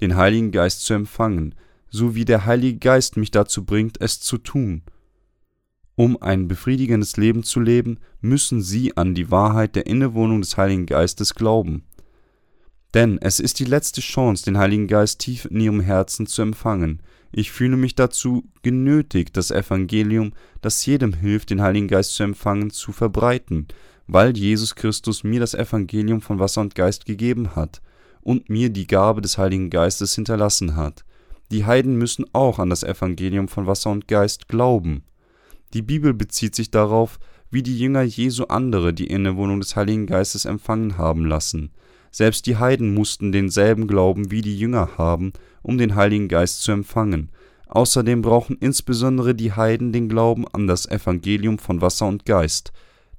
den 0.00 0.14
Heiligen 0.14 0.52
Geist 0.52 0.82
zu 0.82 0.94
empfangen, 0.94 1.56
so 1.90 2.14
wie 2.14 2.24
der 2.24 2.46
Heilige 2.46 2.78
Geist 2.78 3.16
mich 3.16 3.32
dazu 3.32 3.64
bringt, 3.64 4.00
es 4.00 4.20
zu 4.20 4.38
tun. 4.38 4.82
Um 5.96 6.22
ein 6.22 6.46
befriedigendes 6.46 7.16
Leben 7.16 7.42
zu 7.42 7.58
leben, 7.58 7.98
müssen 8.20 8.62
sie 8.62 8.96
an 8.96 9.16
die 9.16 9.32
Wahrheit 9.32 9.74
der 9.74 9.86
Innewohnung 9.86 10.40
des 10.40 10.56
Heiligen 10.56 10.86
Geistes 10.86 11.34
glauben. 11.34 11.82
Denn 12.94 13.18
es 13.20 13.40
ist 13.40 13.58
die 13.58 13.64
letzte 13.64 14.02
Chance, 14.02 14.44
den 14.44 14.56
Heiligen 14.56 14.86
Geist 14.86 15.18
tief 15.18 15.46
in 15.46 15.58
ihrem 15.58 15.80
Herzen 15.80 16.28
zu 16.28 16.42
empfangen. 16.42 17.02
Ich 17.30 17.52
fühle 17.52 17.76
mich 17.76 17.94
dazu 17.94 18.44
genötigt, 18.62 19.36
das 19.36 19.50
Evangelium, 19.50 20.32
das 20.62 20.84
jedem 20.86 21.12
hilft, 21.12 21.50
den 21.50 21.60
Heiligen 21.60 21.88
Geist 21.88 22.14
zu 22.14 22.22
empfangen, 22.22 22.70
zu 22.70 22.92
verbreiten, 22.92 23.68
weil 24.06 24.36
Jesus 24.36 24.74
Christus 24.74 25.24
mir 25.24 25.40
das 25.40 25.54
Evangelium 25.54 26.22
von 26.22 26.38
Wasser 26.38 26.62
und 26.62 26.74
Geist 26.74 27.04
gegeben 27.04 27.54
hat 27.54 27.82
und 28.22 28.48
mir 28.48 28.70
die 28.70 28.86
Gabe 28.86 29.20
des 29.20 29.36
Heiligen 29.36 29.70
Geistes 29.70 30.14
hinterlassen 30.14 30.76
hat. 30.76 31.04
Die 31.50 31.64
Heiden 31.64 31.96
müssen 31.96 32.26
auch 32.32 32.58
an 32.58 32.70
das 32.70 32.82
Evangelium 32.82 33.48
von 33.48 33.66
Wasser 33.66 33.90
und 33.90 34.08
Geist 34.08 34.48
glauben. 34.48 35.02
Die 35.74 35.82
Bibel 35.82 36.14
bezieht 36.14 36.54
sich 36.54 36.70
darauf, 36.70 37.18
wie 37.50 37.62
die 37.62 37.78
Jünger 37.78 38.02
Jesu 38.02 38.44
andere 38.44 38.92
die 38.92 39.06
Innewohnung 39.06 39.60
des 39.60 39.76
Heiligen 39.76 40.06
Geistes 40.06 40.44
empfangen 40.44 40.98
haben 40.98 41.24
lassen. 41.24 41.70
Selbst 42.10 42.46
die 42.46 42.56
Heiden 42.56 42.94
mussten 42.94 43.32
denselben 43.32 43.86
Glauben 43.86 44.30
wie 44.30 44.40
die 44.40 44.58
Jünger 44.58 44.96
haben, 44.96 45.32
um 45.68 45.76
den 45.76 45.96
Heiligen 45.96 46.28
Geist 46.28 46.62
zu 46.62 46.72
empfangen. 46.72 47.28
Außerdem 47.66 48.22
brauchen 48.22 48.56
insbesondere 48.58 49.34
die 49.34 49.52
Heiden 49.52 49.92
den 49.92 50.08
Glauben 50.08 50.48
an 50.48 50.66
das 50.66 50.86
Evangelium 50.86 51.58
von 51.58 51.82
Wasser 51.82 52.06
und 52.06 52.24
Geist, 52.24 52.72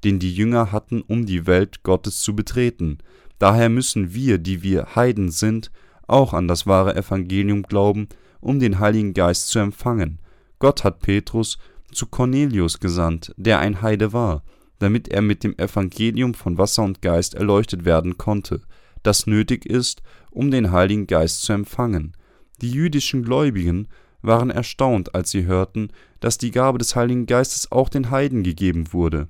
den 0.04 0.18
die 0.18 0.34
Jünger 0.34 0.72
hatten, 0.72 1.04
um 1.04 1.28
die 1.28 1.46
Welt 1.46 1.84
Gottes 1.84 2.22
zu 2.22 2.36
betreten. 2.36 2.98
Daher 3.38 3.70
müssen 3.70 4.16
wir, 4.16 4.40
die 4.40 4.64
wir 4.64 4.96
Heiden 4.96 5.30
sind, 5.30 5.70
auch 6.08 6.34
an 6.34 6.48
das 6.48 6.66
wahre 6.66 6.96
Evangelium 6.96 7.62
glauben, 7.62 8.10
um 8.42 8.60
den 8.60 8.80
Heiligen 8.80 9.14
Geist 9.14 9.50
zu 9.50 9.60
empfangen. 9.60 10.18
Gott 10.58 10.84
hat 10.84 11.02
Petrus 11.02 11.60
zu 11.92 12.08
Cornelius 12.08 12.80
gesandt, 12.80 13.32
der 13.38 13.60
ein 13.60 13.84
Heide 13.84 14.12
war, 14.12 14.42
damit 14.80 15.08
er 15.08 15.22
mit 15.22 15.44
dem 15.44 15.56
Evangelium 15.60 16.34
von 16.34 16.58
Wasser 16.58 16.82
und 16.82 17.04
Geist 17.04 17.36
erleuchtet 17.36 17.86
werden 17.86 18.18
konnte, 18.18 18.62
das 19.04 19.28
nötig 19.28 19.68
ist, 19.68 20.02
um 20.32 20.50
den 20.50 20.72
Heiligen 20.72 21.06
Geist 21.06 21.44
zu 21.44 21.54
empfangen. 21.54 22.14
Die 22.62 22.72
jüdischen 22.72 23.24
Gläubigen 23.24 23.88
waren 24.22 24.50
erstaunt, 24.50 25.16
als 25.16 25.32
sie 25.32 25.46
hörten, 25.46 25.90
dass 26.20 26.38
die 26.38 26.52
Gabe 26.52 26.78
des 26.78 26.96
Heiligen 26.96 27.26
Geistes 27.26 27.72
auch 27.72 27.90
den 27.90 28.12
Heiden 28.12 28.44
gegeben 28.44 28.92
wurde. 28.92 29.30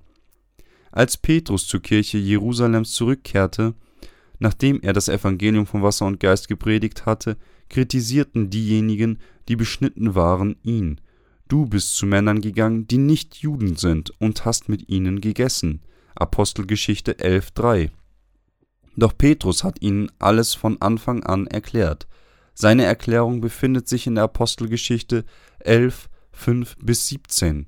Als 0.92 1.18
Petrus 1.18 1.68
zur 1.68 1.82
Kirche 1.82 2.18
Jerusalems 2.18 2.94
zurückkehrte, 2.94 3.76
nachdem 4.39 4.82
er 4.82 4.94
das 4.94 5.08
Evangelium 5.08 5.68
von 5.68 5.84
Wasser 5.84 6.08
und 6.08 6.20
Geist 6.20 6.48
gepredigt 6.48 7.06
hatte, 7.06 7.38
kritisierten 7.70 8.50
diejenigen, 8.50 9.20
die 9.48 9.56
beschnitten 9.56 10.15
waren, 10.15 10.56
ihn. 10.63 11.00
Du 11.48 11.65
bist 11.65 11.96
zu 11.96 12.06
Männern 12.06 12.42
gegangen, 12.42 12.88
die 12.88 12.98
nicht 12.98 13.38
Juden 13.38 13.76
sind, 13.76 14.12
und 14.20 14.46
hast 14.46 14.70
mit 14.70 14.89
ihnen 14.89 15.22
gegessen. 15.22 15.82
Apostelgeschichte 16.15 17.13
11,3. 17.13 17.89
Doch 18.96 19.18
Petrus 19.18 19.63
hat 19.63 19.82
ihnen 19.82 20.12
alles 20.20 20.54
von 20.54 20.82
Anfang 20.82 21.24
an 21.24 21.48
erklärt. 21.48 22.08
Seine 22.62 22.84
Erklärung 22.84 23.39
befindet 23.39 23.88
sich 23.88 24.06
in 24.06 24.15
der 24.15 24.26
Apostelgeschichte 24.26 25.24
11, 25.60 26.10
5 26.34 26.76
bis 26.82 27.08
17. 27.08 27.67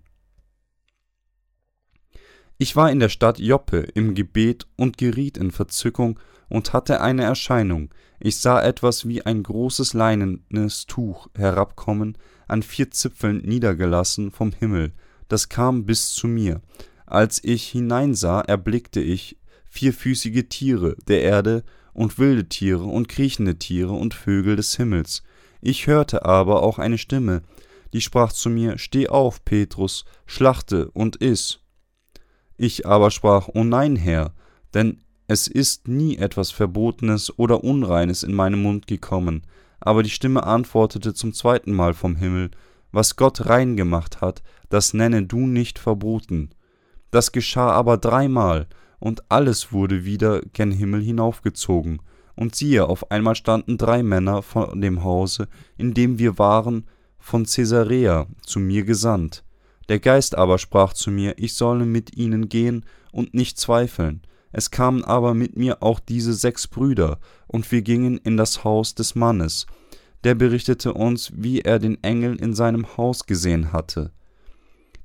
Ich 2.57 2.75
war 2.75 2.91
in 2.91 2.99
der 2.99 3.07
Stadt 3.07 3.39
Joppe 3.39 3.77
im 3.77 4.15
Gebet 4.15 4.67
und 4.75 4.97
geriet 4.97 5.37
in 5.37 5.51
Verzückung 5.51 6.19
und 6.49 6.73
hatte 6.73 6.99
eine 6.99 7.23
Erscheinung. 7.23 7.93
Ich 8.19 8.35
sah 8.35 8.61
etwas 8.61 9.07
wie 9.07 9.25
ein 9.25 9.43
großes 9.43 9.93
leinenes 9.93 10.87
Tuch 10.87 11.29
herabkommen, 11.37 12.17
an 12.49 12.61
vier 12.61 12.91
Zipfeln 12.91 13.37
niedergelassen 13.37 14.29
vom 14.29 14.51
Himmel, 14.51 14.91
das 15.29 15.47
kam 15.47 15.85
bis 15.85 16.11
zu 16.11 16.27
mir. 16.27 16.59
Als 17.05 17.41
ich 17.41 17.65
hineinsah, 17.69 18.41
erblickte 18.41 18.99
ich 18.99 19.37
vierfüßige 19.69 20.49
Tiere 20.49 20.97
der 21.07 21.21
Erde 21.21 21.63
und 21.93 22.19
wilde 22.19 22.47
Tiere 22.47 22.83
und 22.83 23.07
kriechende 23.07 23.57
Tiere 23.57 23.93
und 23.93 24.13
Vögel 24.13 24.55
des 24.55 24.75
Himmels. 24.75 25.23
Ich 25.61 25.87
hörte 25.87 26.25
aber 26.25 26.63
auch 26.63 26.79
eine 26.79 26.97
Stimme, 26.97 27.41
die 27.93 28.01
sprach 28.01 28.31
zu 28.31 28.49
mir, 28.49 28.77
Steh 28.77 29.07
auf, 29.09 29.43
Petrus, 29.45 30.05
schlachte 30.25 30.89
und 30.91 31.17
iss. 31.17 31.59
Ich 32.57 32.85
aber 32.85 33.11
sprach, 33.11 33.49
O 33.53 33.63
nein, 33.63 33.95
Herr, 33.95 34.33
denn 34.73 35.01
es 35.27 35.47
ist 35.47 35.87
nie 35.87 36.17
etwas 36.17 36.51
Verbotenes 36.51 37.37
oder 37.37 37.63
Unreines 37.63 38.23
in 38.23 38.33
meinen 38.33 38.61
Mund 38.61 38.87
gekommen. 38.87 39.43
Aber 39.79 40.03
die 40.03 40.09
Stimme 40.09 40.43
antwortete 40.43 41.13
zum 41.13 41.33
zweiten 41.33 41.71
Mal 41.71 41.93
vom 41.93 42.15
Himmel, 42.15 42.51
Was 42.91 43.15
Gott 43.15 43.47
rein 43.47 43.77
gemacht 43.77 44.21
hat, 44.21 44.43
das 44.69 44.93
nenne 44.93 45.23
du 45.23 45.47
nicht 45.47 45.79
verboten. 45.79 46.49
Das 47.11 47.31
geschah 47.31 47.71
aber 47.71 47.97
dreimal, 47.97 48.67
und 49.01 49.23
alles 49.29 49.73
wurde 49.73 50.05
wieder 50.05 50.41
gen 50.53 50.71
Himmel 50.71 51.01
hinaufgezogen. 51.01 52.01
Und 52.35 52.55
siehe, 52.55 52.87
auf 52.87 53.11
einmal 53.11 53.35
standen 53.35 53.77
drei 53.77 54.03
Männer 54.03 54.41
von 54.41 54.79
dem 54.79 55.03
Hause, 55.03 55.47
in 55.75 55.93
dem 55.93 56.19
wir 56.19 56.37
waren, 56.37 56.85
von 57.19 57.45
Caesarea 57.45 58.27
zu 58.45 58.59
mir 58.59 58.83
gesandt. 58.83 59.43
Der 59.89 59.99
Geist 59.99 60.37
aber 60.37 60.57
sprach 60.57 60.93
zu 60.93 61.11
mir, 61.11 61.33
ich 61.37 61.55
solle 61.55 61.85
mit 61.85 62.15
ihnen 62.15 62.47
gehen 62.47 62.85
und 63.11 63.33
nicht 63.33 63.59
zweifeln. 63.59 64.21
Es 64.51 64.69
kamen 64.69 65.03
aber 65.03 65.33
mit 65.33 65.57
mir 65.57 65.81
auch 65.81 65.99
diese 65.99 66.33
sechs 66.33 66.67
Brüder, 66.67 67.19
und 67.47 67.69
wir 67.71 67.81
gingen 67.81 68.17
in 68.19 68.37
das 68.37 68.63
Haus 68.63 68.95
des 68.95 69.15
Mannes. 69.15 69.65
Der 70.23 70.35
berichtete 70.35 70.93
uns, 70.93 71.31
wie 71.35 71.61
er 71.61 71.79
den 71.79 72.01
Engel 72.03 72.35
in 72.35 72.53
seinem 72.53 72.97
Haus 72.97 73.25
gesehen 73.25 73.73
hatte 73.73 74.11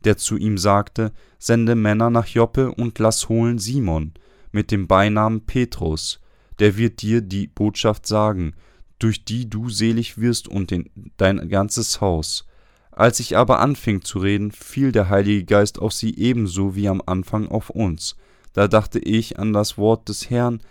der 0.06 0.16
zu 0.16 0.36
ihm 0.36 0.56
sagte, 0.56 1.12
sende 1.38 1.74
Männer 1.74 2.10
nach 2.10 2.26
Joppe 2.26 2.72
und 2.72 2.98
lass 2.98 3.28
holen 3.28 3.58
Simon 3.58 4.14
mit 4.52 4.70
dem 4.70 4.86
Beinamen 4.86 5.42
Petrus, 5.44 6.20
der 6.58 6.76
wird 6.76 7.02
dir 7.02 7.20
die 7.20 7.48
Botschaft 7.48 8.06
sagen, 8.06 8.54
durch 8.98 9.24
die 9.24 9.50
du 9.50 9.68
selig 9.68 10.18
wirst 10.18 10.48
und 10.48 10.70
den, 10.70 10.88
dein 11.18 11.48
ganzes 11.48 12.00
Haus. 12.00 12.46
Als 12.90 13.20
ich 13.20 13.36
aber 13.36 13.58
anfing 13.58 14.02
zu 14.02 14.20
reden, 14.20 14.52
fiel 14.52 14.92
der 14.92 15.10
Heilige 15.10 15.44
Geist 15.44 15.78
auf 15.78 15.92
sie 15.92 16.16
ebenso 16.16 16.74
wie 16.74 16.88
am 16.88 17.02
Anfang 17.04 17.48
auf 17.48 17.68
uns. 17.68 18.16
Da 18.54 18.68
dachte 18.68 18.98
ich 18.98 19.38
an 19.38 19.52
das 19.52 19.76
Wort 19.76 20.08
des 20.08 20.30
Herrn, 20.30 20.62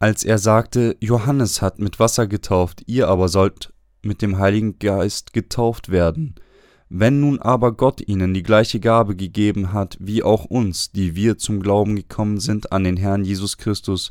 als 0.00 0.24
er 0.24 0.38
sagte, 0.38 0.96
Johannes 0.98 1.62
hat 1.62 1.78
mit 1.78 2.00
Wasser 2.00 2.26
getauft, 2.26 2.82
ihr 2.86 3.06
aber 3.06 3.28
sollt 3.28 3.72
mit 4.02 4.22
dem 4.22 4.38
Heiligen 4.38 4.78
Geist 4.80 5.32
getauft 5.32 5.90
werden. 5.90 6.34
Wenn 6.90 7.20
nun 7.20 7.38
aber 7.38 7.72
Gott 7.72 8.00
ihnen 8.06 8.32
die 8.32 8.42
gleiche 8.42 8.80
Gabe 8.80 9.14
gegeben 9.14 9.72
hat 9.72 9.98
wie 10.00 10.22
auch 10.22 10.46
uns, 10.46 10.90
die 10.90 11.14
wir 11.14 11.36
zum 11.36 11.60
Glauben 11.60 11.96
gekommen 11.96 12.40
sind 12.40 12.72
an 12.72 12.84
den 12.84 12.96
Herrn 12.96 13.24
Jesus 13.24 13.58
Christus, 13.58 14.10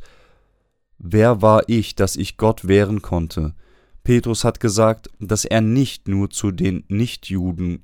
wer 0.99 1.41
war 1.41 1.63
ich, 1.67 1.95
dass 1.95 2.15
ich 2.15 2.37
Gott 2.37 2.67
wehren 2.67 3.01
konnte? 3.01 3.55
Petrus 4.03 4.43
hat 4.43 4.59
gesagt, 4.59 5.09
dass 5.19 5.43
er 5.43 5.61
nicht 5.61 6.07
nur 6.07 6.29
zu 6.29 6.51
den 6.51 6.83
Nichtjuden 6.87 7.81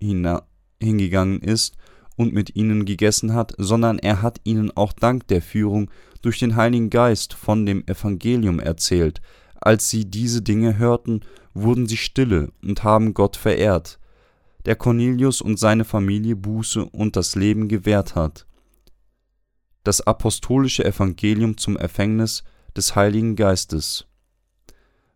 hingegangen 0.80 1.42
ist 1.42 1.76
und 2.16 2.32
mit 2.32 2.56
ihnen 2.56 2.86
gegessen 2.86 3.34
hat, 3.34 3.56
sondern 3.58 3.98
er 3.98 4.22
hat 4.22 4.42
ihnen 4.44 4.72
auch 4.78 4.94
dank 4.94 5.28
der 5.28 5.42
Führung 5.42 5.90
durch 6.22 6.38
den 6.38 6.56
Heiligen 6.56 6.92
Geist 6.92 7.34
von 7.34 7.66
dem 7.66 7.84
Evangelium 7.88 8.60
erzählt. 8.60 9.22
Als 9.60 9.90
sie 9.90 10.06
diese 10.06 10.44
Dinge 10.44 10.78
hörten, 10.78 11.22
wurden 11.56 11.88
sie 11.88 11.98
stille 11.98 12.52
und 12.62 12.84
haben 12.84 13.16
Gott 13.16 13.36
verehrt 13.36 14.00
der 14.66 14.76
Cornelius 14.76 15.42
und 15.42 15.60
seine 15.60 15.86
Familie 15.86 16.36
Buße 16.36 16.86
und 16.86 17.16
das 17.16 17.36
Leben 17.36 17.68
gewährt 17.68 18.16
hat. 18.16 18.46
Das 19.84 20.02
apostolische 20.02 20.86
Evangelium 20.86 21.58
zum 21.58 21.78
Empfängnis 21.78 22.44
des 22.76 22.96
Heiligen 22.96 23.36
Geistes. 23.36 24.06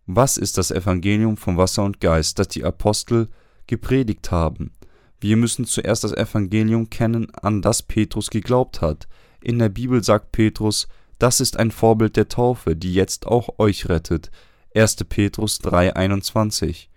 Was 0.05 0.37
ist 0.37 0.57
das 0.57 0.71
Evangelium 0.71 1.37
von 1.37 1.57
Wasser 1.57 1.83
und 1.83 1.99
Geist, 1.99 2.39
das 2.39 2.49
die 2.49 2.63
Apostel 2.63 3.29
gepredigt 3.67 4.31
haben? 4.31 4.71
Wir 5.19 5.35
müssen 5.35 5.65
zuerst 5.65 6.03
das 6.03 6.13
Evangelium 6.13 6.89
kennen, 6.89 7.33
an 7.33 7.61
das 7.61 7.81
Petrus 7.81 8.29
geglaubt 8.29 8.81
hat. 8.81 9.07
In 9.41 9.59
der 9.59 9.69
Bibel 9.69 10.03
sagt 10.03 10.31
Petrus, 10.31 10.87
das 11.19 11.39
ist 11.39 11.57
ein 11.57 11.71
Vorbild 11.71 12.15
der 12.15 12.29
Taufe, 12.29 12.75
die 12.75 12.93
jetzt 12.93 13.25
auch 13.25 13.57
euch 13.57 13.89
rettet. 13.89 14.29
1. 14.75 14.97
Petrus 15.09 15.59
3,21. 15.61 16.87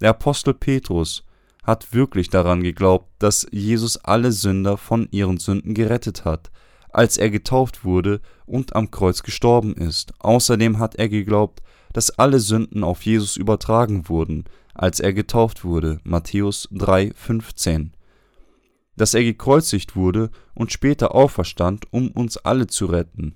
Der 0.00 0.10
Apostel 0.10 0.54
Petrus 0.54 1.25
hat 1.66 1.92
wirklich 1.92 2.30
daran 2.30 2.62
geglaubt, 2.62 3.10
dass 3.18 3.46
Jesus 3.50 3.96
alle 3.96 4.30
Sünder 4.30 4.76
von 4.76 5.08
ihren 5.10 5.38
Sünden 5.38 5.74
gerettet 5.74 6.24
hat, 6.24 6.52
als 6.90 7.18
er 7.18 7.28
getauft 7.28 7.84
wurde 7.84 8.20
und 8.46 8.76
am 8.76 8.92
Kreuz 8.92 9.24
gestorben 9.24 9.74
ist. 9.74 10.14
Außerdem 10.20 10.78
hat 10.78 10.94
er 10.94 11.08
geglaubt, 11.08 11.62
dass 11.92 12.16
alle 12.18 12.38
Sünden 12.38 12.84
auf 12.84 13.02
Jesus 13.02 13.36
übertragen 13.36 14.08
wurden, 14.08 14.44
als 14.74 15.00
er 15.00 15.12
getauft 15.12 15.64
wurde. 15.64 15.98
Matthäus 16.04 16.68
3,15. 16.72 17.90
Dass 18.96 19.14
er 19.14 19.24
gekreuzigt 19.24 19.96
wurde 19.96 20.30
und 20.54 20.72
später 20.72 21.14
auferstand, 21.14 21.92
um 21.92 22.10
uns 22.12 22.36
alle 22.36 22.68
zu 22.68 22.86
retten. 22.86 23.34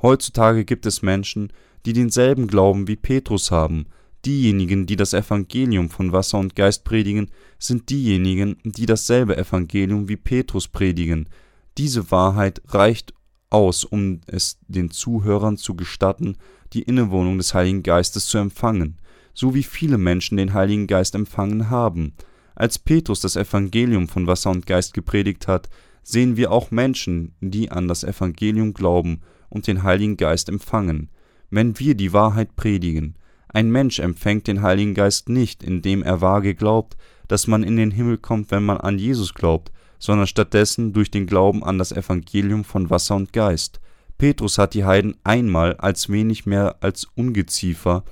Heutzutage 0.00 0.64
gibt 0.64 0.86
es 0.86 1.02
Menschen, 1.02 1.52
die 1.86 1.92
denselben 1.92 2.46
Glauben 2.46 2.86
wie 2.86 2.96
Petrus 2.96 3.50
haben, 3.50 3.86
Diejenigen, 4.24 4.86
die 4.86 4.96
das 4.96 5.12
Evangelium 5.12 5.90
von 5.90 6.12
Wasser 6.12 6.38
und 6.38 6.56
Geist 6.56 6.84
predigen, 6.84 7.30
sind 7.58 7.90
diejenigen, 7.90 8.56
die 8.64 8.86
dasselbe 8.86 9.36
Evangelium 9.36 10.08
wie 10.08 10.16
Petrus 10.16 10.68
predigen. 10.68 11.28
Diese 11.76 12.10
Wahrheit 12.10 12.62
reicht 12.68 13.12
aus, 13.50 13.84
um 13.84 14.20
es 14.26 14.58
den 14.66 14.90
Zuhörern 14.90 15.56
zu 15.56 15.74
gestatten, 15.74 16.36
die 16.72 16.82
Innewohnung 16.82 17.38
des 17.38 17.52
Heiligen 17.52 17.82
Geistes 17.82 18.26
zu 18.26 18.38
empfangen, 18.38 18.98
so 19.34 19.54
wie 19.54 19.62
viele 19.62 19.98
Menschen 19.98 20.38
den 20.38 20.54
Heiligen 20.54 20.86
Geist 20.86 21.14
empfangen 21.14 21.68
haben. 21.68 22.14
Als 22.54 22.78
Petrus 22.78 23.20
das 23.20 23.36
Evangelium 23.36 24.08
von 24.08 24.26
Wasser 24.26 24.50
und 24.50 24.66
Geist 24.66 24.94
gepredigt 24.94 25.48
hat, 25.48 25.68
sehen 26.02 26.36
wir 26.36 26.50
auch 26.50 26.70
Menschen, 26.70 27.34
die 27.40 27.70
an 27.70 27.88
das 27.88 28.04
Evangelium 28.04 28.74
glauben 28.74 29.20
und 29.50 29.66
den 29.66 29.82
Heiligen 29.82 30.16
Geist 30.16 30.48
empfangen. 30.48 31.10
Wenn 31.50 31.78
wir 31.78 31.94
die 31.94 32.12
Wahrheit 32.12 32.56
predigen, 32.56 33.16
ein 33.54 33.70
Mensch 33.70 34.00
empfängt 34.00 34.48
den 34.48 34.62
Heiligen 34.62 34.94
Geist 34.94 35.28
nicht, 35.28 35.62
indem 35.62 36.02
er 36.02 36.20
vage 36.20 36.56
glaubt, 36.56 36.96
dass 37.28 37.46
man 37.46 37.62
in 37.62 37.76
den 37.76 37.92
Himmel 37.92 38.18
kommt, 38.18 38.50
wenn 38.50 38.64
man 38.64 38.78
an 38.78 38.98
Jesus 38.98 39.32
glaubt, 39.32 39.70
sondern 40.00 40.26
stattdessen 40.26 40.92
durch 40.92 41.10
den 41.10 41.26
Glauben 41.26 41.62
an 41.62 41.78
das 41.78 41.92
Evangelium 41.92 42.64
von 42.64 42.90
Wasser 42.90 43.14
und 43.14 43.32
Geist. 43.32 43.80
Petrus 44.18 44.58
hat 44.58 44.74
die 44.74 44.84
Heiden 44.84 45.16
einmal 45.22 45.76
als 45.76 46.08
wenig 46.08 46.46
mehr 46.46 46.76
als 46.80 47.06
Ungeziefer, 47.14 48.02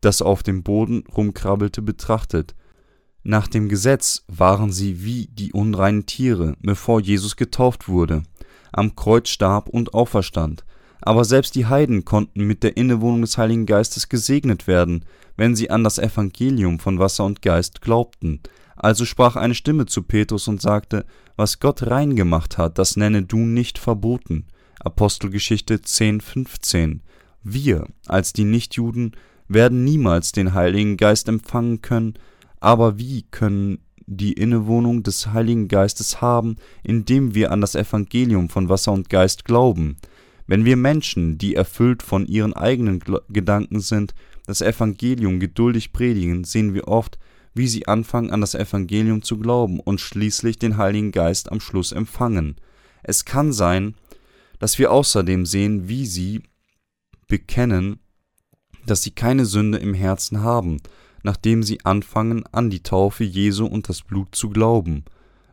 das 0.00 0.22
auf 0.22 0.44
dem 0.44 0.62
Boden 0.62 1.02
rumkrabbelte, 1.16 1.82
betrachtet. 1.82 2.54
Nach 3.24 3.48
dem 3.48 3.68
Gesetz 3.68 4.24
waren 4.28 4.70
sie 4.70 5.04
wie 5.04 5.26
die 5.26 5.52
unreinen 5.52 6.06
Tiere, 6.06 6.54
bevor 6.60 7.00
Jesus 7.00 7.34
getauft 7.34 7.88
wurde, 7.88 8.22
am 8.70 8.94
Kreuz 8.94 9.28
starb 9.28 9.68
und 9.68 9.92
auferstand. 9.92 10.64
Aber 11.00 11.24
selbst 11.24 11.54
die 11.54 11.66
Heiden 11.66 12.04
konnten 12.04 12.44
mit 12.44 12.62
der 12.62 12.76
Innewohnung 12.76 13.22
des 13.22 13.38
Heiligen 13.38 13.66
Geistes 13.66 14.08
gesegnet 14.08 14.66
werden, 14.66 15.04
wenn 15.36 15.54
sie 15.54 15.70
an 15.70 15.84
das 15.84 15.98
Evangelium 15.98 16.78
von 16.78 16.98
Wasser 16.98 17.24
und 17.24 17.42
Geist 17.42 17.80
glaubten. 17.80 18.40
Also 18.76 19.04
sprach 19.04 19.36
eine 19.36 19.54
Stimme 19.54 19.86
zu 19.86 20.02
Petrus 20.02 20.48
und 20.48 20.60
sagte, 20.60 21.04
was 21.36 21.60
Gott 21.60 21.86
rein 21.86 22.16
gemacht 22.16 22.58
hat, 22.58 22.78
das 22.78 22.96
nenne 22.96 23.22
du 23.22 23.38
nicht 23.38 23.78
verboten. 23.78 24.46
Apostelgeschichte 24.80 25.80
10, 25.80 26.20
15. 26.20 27.02
Wir, 27.42 27.86
als 28.06 28.32
die 28.32 28.44
Nichtjuden, 28.44 29.12
werden 29.48 29.84
niemals 29.84 30.32
den 30.32 30.54
Heiligen 30.54 30.96
Geist 30.96 31.28
empfangen 31.28 31.82
können, 31.82 32.14
aber 32.60 32.98
wie 32.98 33.22
können 33.30 33.78
die 34.06 34.32
Innewohnung 34.32 35.02
des 35.02 35.28
Heiligen 35.32 35.68
Geistes 35.68 36.20
haben, 36.20 36.56
indem 36.82 37.34
wir 37.34 37.52
an 37.52 37.60
das 37.60 37.74
Evangelium 37.74 38.48
von 38.48 38.68
Wasser 38.68 38.92
und 38.92 39.08
Geist 39.10 39.44
glauben? 39.44 39.96
Wenn 40.46 40.64
wir 40.64 40.76
Menschen, 40.76 41.38
die 41.38 41.54
erfüllt 41.54 42.02
von 42.02 42.26
ihren 42.26 42.52
eigenen 42.52 43.02
Gedanken 43.28 43.80
sind, 43.80 44.14
das 44.46 44.60
Evangelium 44.60 45.40
geduldig 45.40 45.92
predigen, 45.92 46.44
sehen 46.44 46.72
wir 46.74 46.86
oft, 46.88 47.18
wie 47.54 47.66
sie 47.66 47.88
anfangen 47.88 48.30
an 48.30 48.42
das 48.42 48.54
Evangelium 48.54 49.22
zu 49.22 49.38
glauben 49.38 49.80
und 49.80 50.00
schließlich 50.00 50.58
den 50.58 50.76
Heiligen 50.76 51.10
Geist 51.10 51.50
am 51.50 51.60
Schluss 51.60 51.90
empfangen. 51.90 52.56
Es 53.02 53.24
kann 53.24 53.52
sein, 53.52 53.94
dass 54.58 54.78
wir 54.78 54.92
außerdem 54.92 55.46
sehen, 55.46 55.88
wie 55.88 56.06
sie 56.06 56.42
bekennen, 57.26 57.98
dass 58.84 59.02
sie 59.02 59.10
keine 59.10 59.46
Sünde 59.46 59.78
im 59.78 59.94
Herzen 59.94 60.42
haben, 60.42 60.78
nachdem 61.22 61.62
sie 61.62 61.84
anfangen 61.84 62.44
an 62.52 62.70
die 62.70 62.82
Taufe 62.82 63.24
Jesu 63.24 63.66
und 63.66 63.88
das 63.88 64.02
Blut 64.02 64.34
zu 64.34 64.50
glauben. 64.50 65.04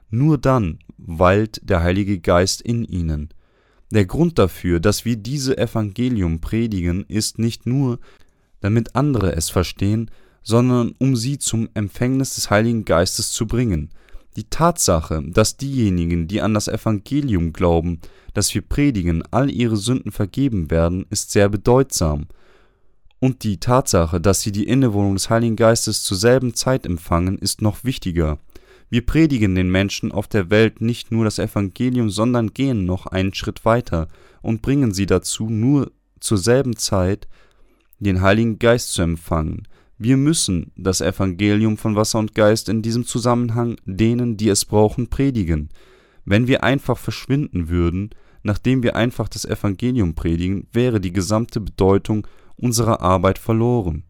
Nur 0.10 0.38
dann 0.38 0.80
weilt 0.98 1.62
der 1.68 1.82
Heilige 1.82 2.20
Geist 2.20 2.62
in 2.62 2.84
ihnen. 2.84 3.30
Der 3.94 4.06
Grund 4.06 4.40
dafür, 4.40 4.80
dass 4.80 5.06
wir 5.06 5.18
diese 5.18 5.56
Evangelium 5.56 6.42
predigen, 6.42 7.06
ist 7.10 7.38
nicht 7.38 7.68
nur, 7.68 8.00
damit 8.60 8.96
andere 8.96 9.36
es 9.36 9.52
verstehen, 9.52 10.10
sondern 10.42 10.96
um 10.98 11.16
sie 11.16 11.38
zum 11.38 11.70
Empfängnis 11.76 12.34
des 12.34 12.50
Heiligen 12.50 12.86
Geistes 12.86 13.30
zu 13.30 13.46
bringen. 13.46 13.92
Die 14.36 14.46
Tatsache, 14.46 15.22
dass 15.24 15.58
diejenigen, 15.58 16.28
die 16.28 16.42
an 16.42 16.56
das 16.56 16.68
Evangelium 16.68 17.54
glauben, 17.54 18.00
das 18.34 18.52
wir 18.56 18.64
predigen, 18.64 19.22
all 19.30 19.52
ihre 19.52 19.78
Sünden 19.78 20.12
vergeben 20.12 20.72
werden, 20.72 21.06
ist 21.12 21.30
sehr 21.30 21.48
bedeutsam. 21.48 22.26
Und 23.20 23.44
die 23.44 23.60
Tatsache, 23.60 24.20
dass 24.20 24.42
sie 24.42 24.52
die 24.52 24.68
Innewohnung 24.68 25.14
des 25.14 25.30
Heiligen 25.30 25.56
Geistes 25.56 26.02
zur 26.02 26.18
selben 26.18 26.56
Zeit 26.56 26.88
empfangen, 26.88 27.38
ist 27.38 27.62
noch 27.62 27.84
wichtiger. 27.84 28.40
Wir 28.94 29.04
predigen 29.04 29.56
den 29.56 29.72
Menschen 29.72 30.12
auf 30.12 30.28
der 30.28 30.52
Welt 30.52 30.80
nicht 30.80 31.12
nur 31.12 31.26
das 31.26 31.40
Evangelium, 31.40 32.12
sondern 32.12 32.54
gehen 32.54 32.86
noch 32.86 33.08
einen 33.08 33.34
Schritt 33.34 33.66
weiter 33.66 34.08
und 34.44 34.62
bringen 34.62 34.94
sie 34.94 35.08
dazu, 35.08 35.50
nur 35.50 35.92
zur 36.20 36.38
selben 36.38 36.76
Zeit 36.76 37.28
den 37.98 38.22
Heiligen 38.22 38.60
Geist 38.60 38.94
zu 38.94 39.02
empfangen. 39.02 39.68
Wir 39.98 40.16
müssen 40.16 40.74
das 40.76 41.02
Evangelium 41.02 41.80
von 41.80 41.96
Wasser 41.96 42.20
und 42.20 42.36
Geist 42.36 42.70
in 42.70 42.84
diesem 42.84 43.04
Zusammenhang 43.04 43.78
denen, 43.86 44.38
die 44.38 44.50
es 44.50 44.64
brauchen, 44.64 45.08
predigen. 45.08 45.70
Wenn 46.24 46.46
wir 46.46 46.64
einfach 46.64 47.00
verschwinden 47.00 47.70
würden, 47.70 48.12
nachdem 48.44 48.84
wir 48.84 48.96
einfach 48.96 49.28
das 49.28 49.44
Evangelium 49.44 50.14
predigen, 50.14 50.68
wäre 50.72 51.02
die 51.02 51.14
gesamte 51.14 51.62
Bedeutung 51.62 52.28
unserer 52.58 53.02
Arbeit 53.02 53.40
verloren. 53.40 54.04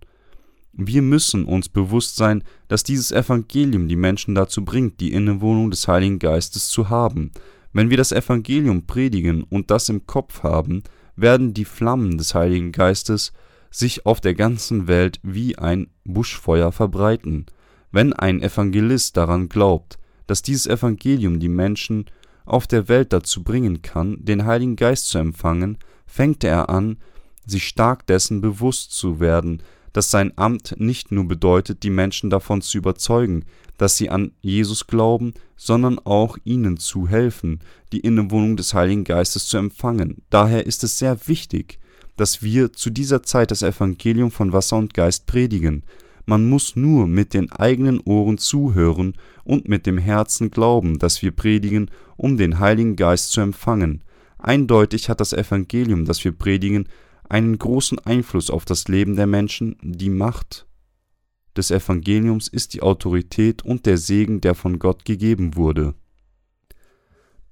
Wir 0.75 1.03
müssen 1.03 1.45
uns 1.45 1.69
bewusst 1.69 2.15
sein, 2.15 2.43
dass 2.67 2.83
dieses 2.83 3.11
Evangelium 3.11 3.87
die 3.87 3.95
Menschen 3.95 4.33
dazu 4.33 4.65
bringt, 4.65 4.99
die 4.99 5.13
Innewohnung 5.13 5.69
des 5.69 5.87
Heiligen 5.87 6.17
Geistes 6.17 6.67
zu 6.67 6.89
haben. 6.89 7.31
Wenn 7.73 7.91
wir 7.91 7.97
das 7.97 8.11
Evangelium 8.11 8.87
predigen 8.87 9.43
und 9.43 9.69
das 9.69 9.89
im 9.89 10.07
Kopf 10.07 10.41
haben, 10.41 10.81
werden 11.15 11.53
die 11.53 11.65
Flammen 11.65 12.17
des 12.17 12.33
Heiligen 12.33 12.71
Geistes 12.71 13.33
sich 13.69 14.07
auf 14.07 14.19
der 14.19 14.33
ganzen 14.33 14.87
Welt 14.87 15.19
wie 15.21 15.57
ein 15.59 15.87
Buschfeuer 16.05 16.71
verbreiten. 16.71 17.45
Wenn 17.91 18.11
ein 18.11 18.41
Evangelist 18.41 19.15
daran 19.15 19.49
glaubt, 19.49 19.99
dass 20.25 20.41
dieses 20.41 20.65
Evangelium 20.65 21.39
die 21.39 21.49
Menschen 21.49 22.05
auf 22.45 22.65
der 22.65 22.87
Welt 22.87 23.13
dazu 23.13 23.43
bringen 23.43 23.83
kann, 23.83 24.17
den 24.25 24.45
Heiligen 24.45 24.75
Geist 24.75 25.09
zu 25.09 25.19
empfangen, 25.19 25.77
fängt 26.07 26.43
er 26.43 26.69
an, 26.69 26.97
sich 27.45 27.67
stark 27.67 28.07
dessen 28.07 28.41
bewusst 28.41 28.91
zu 28.91 29.19
werden, 29.19 29.61
dass 29.93 30.11
sein 30.11 30.33
Amt 30.35 30.75
nicht 30.79 31.11
nur 31.11 31.27
bedeutet, 31.27 31.83
die 31.83 31.89
Menschen 31.89 32.29
davon 32.29 32.61
zu 32.61 32.77
überzeugen, 32.77 33.45
dass 33.77 33.97
sie 33.97 34.09
an 34.09 34.31
Jesus 34.41 34.87
glauben, 34.87 35.33
sondern 35.55 35.99
auch 35.99 36.37
ihnen 36.43 36.77
zu 36.77 37.07
helfen, 37.07 37.59
die 37.91 37.99
Innewohnung 37.99 38.57
des 38.57 38.73
Heiligen 38.73 39.03
Geistes 39.03 39.47
zu 39.47 39.57
empfangen. 39.57 40.23
Daher 40.29 40.65
ist 40.65 40.83
es 40.83 40.97
sehr 40.97 41.27
wichtig, 41.27 41.79
dass 42.17 42.43
wir 42.43 42.73
zu 42.73 42.89
dieser 42.89 43.23
Zeit 43.23 43.51
das 43.51 43.61
Evangelium 43.61 44.31
von 44.31 44.53
Wasser 44.53 44.77
und 44.77 44.93
Geist 44.93 45.25
predigen. 45.25 45.83
Man 46.25 46.49
muss 46.49 46.75
nur 46.75 47.07
mit 47.07 47.33
den 47.33 47.51
eigenen 47.51 47.99
Ohren 47.99 48.37
zuhören 48.37 49.15
und 49.43 49.67
mit 49.67 49.85
dem 49.85 49.97
Herzen 49.97 50.51
glauben, 50.51 50.99
dass 50.99 51.21
wir 51.21 51.31
predigen, 51.31 51.89
um 52.15 52.37
den 52.37 52.59
Heiligen 52.59 52.95
Geist 52.95 53.31
zu 53.31 53.41
empfangen. 53.41 54.03
Eindeutig 54.37 55.09
hat 55.09 55.19
das 55.19 55.33
Evangelium, 55.33 56.05
das 56.05 56.23
wir 56.23 56.31
predigen, 56.31 56.87
einen 57.33 57.57
großen 57.57 57.97
Einfluss 57.97 58.51
auf 58.51 58.63
das 58.63 58.87
Leben 58.87 59.15
der 59.15 59.25
Menschen, 59.25 59.75
die 59.81 60.11
Macht 60.11 60.67
des 61.57 61.71
Evangeliums 61.71 62.47
ist 62.47 62.73
die 62.73 62.81
Autorität 62.81 63.63
und 63.63 63.85
der 63.85 63.97
Segen, 63.97 64.39
der 64.41 64.55
von 64.55 64.79
Gott 64.79 65.03
gegeben 65.05 65.55
wurde. 65.55 65.93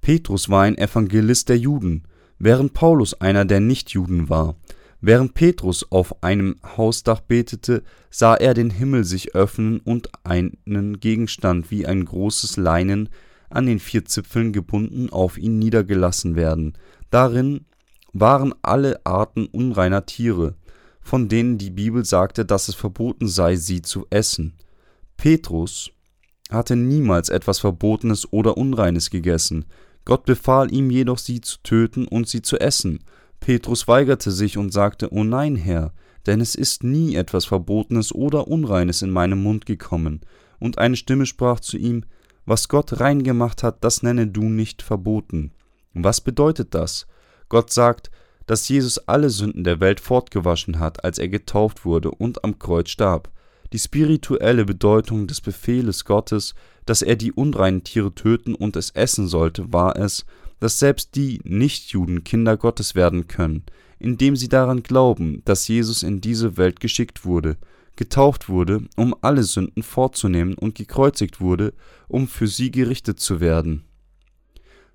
Petrus 0.00 0.48
war 0.48 0.62
ein 0.62 0.78
Evangelist 0.78 1.48
der 1.48 1.58
Juden, 1.58 2.04
während 2.38 2.74
Paulus 2.74 3.14
einer 3.14 3.44
der 3.44 3.60
Nichtjuden 3.60 4.28
war. 4.28 4.56
Während 5.00 5.34
Petrus 5.34 5.90
auf 5.90 6.22
einem 6.22 6.56
Hausdach 6.76 7.20
betete, 7.20 7.82
sah 8.10 8.34
er 8.34 8.54
den 8.54 8.70
Himmel 8.70 9.04
sich 9.04 9.34
öffnen 9.34 9.80
und 9.80 10.10
einen 10.24 11.00
Gegenstand 11.00 11.72
wie 11.72 11.86
ein 11.86 12.04
großes 12.04 12.56
Leinen 12.56 13.08
an 13.50 13.66
den 13.66 13.80
vier 13.80 14.04
Zipfeln 14.04 14.52
gebunden 14.52 15.10
auf 15.10 15.38
ihn 15.38 15.58
niedergelassen 15.58 16.36
werden. 16.36 16.74
Darin 17.10 17.66
waren 18.12 18.54
alle 18.62 19.04
Arten 19.04 19.46
unreiner 19.46 20.06
Tiere, 20.06 20.54
von 21.00 21.28
denen 21.28 21.58
die 21.58 21.70
Bibel 21.70 22.04
sagte, 22.04 22.44
dass 22.44 22.68
es 22.68 22.74
verboten 22.74 23.28
sei, 23.28 23.56
sie 23.56 23.82
zu 23.82 24.06
essen. 24.10 24.54
Petrus 25.16 25.90
hatte 26.50 26.76
niemals 26.76 27.28
etwas 27.28 27.58
Verbotenes 27.58 28.32
oder 28.32 28.56
Unreines 28.56 29.10
gegessen. 29.10 29.64
Gott 30.04 30.24
befahl 30.24 30.72
ihm 30.72 30.90
jedoch, 30.90 31.18
sie 31.18 31.40
zu 31.40 31.58
töten 31.62 32.06
und 32.06 32.28
sie 32.28 32.42
zu 32.42 32.58
essen. 32.58 33.00
Petrus 33.40 33.88
weigerte 33.88 34.30
sich 34.30 34.58
und 34.58 34.72
sagte, 34.72 35.12
O 35.12 35.24
nein, 35.24 35.56
Herr, 35.56 35.92
denn 36.26 36.40
es 36.40 36.54
ist 36.54 36.84
nie 36.84 37.16
etwas 37.16 37.44
Verbotenes 37.44 38.14
oder 38.14 38.48
Unreines 38.48 39.02
in 39.02 39.10
meinem 39.10 39.42
Mund 39.42 39.66
gekommen. 39.66 40.20
Und 40.60 40.78
eine 40.78 40.96
Stimme 40.96 41.26
sprach 41.26 41.60
zu 41.60 41.76
ihm, 41.76 42.04
Was 42.44 42.68
Gott 42.68 43.00
rein 43.00 43.22
gemacht 43.22 43.62
hat, 43.62 43.82
das 43.82 44.02
nenne 44.02 44.26
du 44.26 44.42
nicht 44.42 44.82
verboten. 44.82 45.52
Was 45.94 46.20
bedeutet 46.20 46.74
das? 46.74 47.06
Gott 47.52 47.70
sagt, 47.70 48.10
dass 48.46 48.66
Jesus 48.70 48.96
alle 48.96 49.28
Sünden 49.28 49.62
der 49.62 49.78
Welt 49.78 50.00
fortgewaschen 50.00 50.78
hat, 50.78 51.04
als 51.04 51.18
er 51.18 51.28
getauft 51.28 51.84
wurde 51.84 52.10
und 52.10 52.44
am 52.44 52.58
Kreuz 52.58 52.88
starb. 52.88 53.30
Die 53.74 53.78
spirituelle 53.78 54.64
Bedeutung 54.64 55.26
des 55.26 55.42
Befehles 55.42 56.06
Gottes, 56.06 56.54
dass 56.86 57.02
er 57.02 57.14
die 57.14 57.30
unreinen 57.30 57.84
Tiere 57.84 58.14
töten 58.14 58.54
und 58.54 58.74
es 58.76 58.88
essen 58.92 59.28
sollte, 59.28 59.70
war 59.70 59.96
es, 59.96 60.24
dass 60.60 60.78
selbst 60.78 61.14
die 61.14 61.42
Nichtjuden 61.44 62.24
Kinder 62.24 62.56
Gottes 62.56 62.94
werden 62.94 63.28
können, 63.28 63.64
indem 63.98 64.34
sie 64.34 64.48
daran 64.48 64.82
glauben, 64.82 65.42
dass 65.44 65.68
Jesus 65.68 66.02
in 66.02 66.22
diese 66.22 66.56
Welt 66.56 66.80
geschickt 66.80 67.26
wurde, 67.26 67.58
getauft 67.96 68.48
wurde, 68.48 68.84
um 68.96 69.14
alle 69.20 69.42
Sünden 69.42 69.82
fortzunehmen 69.82 70.54
und 70.54 70.74
gekreuzigt 70.74 71.42
wurde, 71.42 71.74
um 72.08 72.28
für 72.28 72.46
sie 72.46 72.70
gerichtet 72.70 73.20
zu 73.20 73.40
werden. 73.40 73.84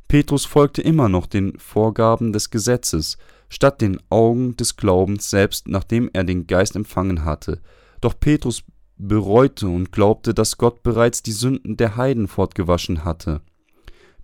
Petrus 0.07 0.45
folgte 0.45 0.81
immer 0.81 1.09
noch 1.09 1.25
den 1.25 1.57
Vorgaben 1.59 2.31
des 2.31 2.49
Gesetzes, 2.49 3.17
statt 3.49 3.81
den 3.81 3.99
Augen 4.09 4.55
des 4.55 4.77
Glaubens 4.77 5.29
selbst, 5.29 5.67
nachdem 5.67 6.09
er 6.13 6.23
den 6.23 6.47
Geist 6.47 6.75
empfangen 6.75 7.25
hatte. 7.25 7.61
Doch 8.01 8.19
Petrus 8.19 8.63
bereute 8.97 9.67
und 9.67 9.91
glaubte, 9.91 10.33
dass 10.33 10.57
Gott 10.57 10.83
bereits 10.83 11.23
die 11.23 11.31
Sünden 11.31 11.77
der 11.77 11.97
Heiden 11.97 12.27
fortgewaschen 12.27 13.03
hatte. 13.03 13.41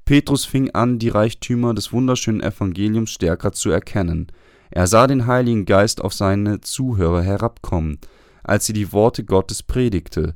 Petrus 0.05 0.45
fing 0.45 0.71
an, 0.71 0.99
die 0.99 1.09
Reichtümer 1.09 1.73
des 1.73 1.93
wunderschönen 1.93 2.41
Evangeliums 2.41 3.11
stärker 3.11 3.53
zu 3.53 3.69
erkennen. 3.69 4.27
Er 4.69 4.87
sah 4.87 5.07
den 5.07 5.27
Heiligen 5.27 5.65
Geist 5.65 6.01
auf 6.01 6.13
seine 6.13 6.61
Zuhörer 6.61 7.21
herabkommen, 7.21 7.99
als 8.43 8.65
sie 8.65 8.73
die 8.73 8.91
Worte 8.91 9.23
Gottes 9.23 9.63
predigte. 9.63 10.35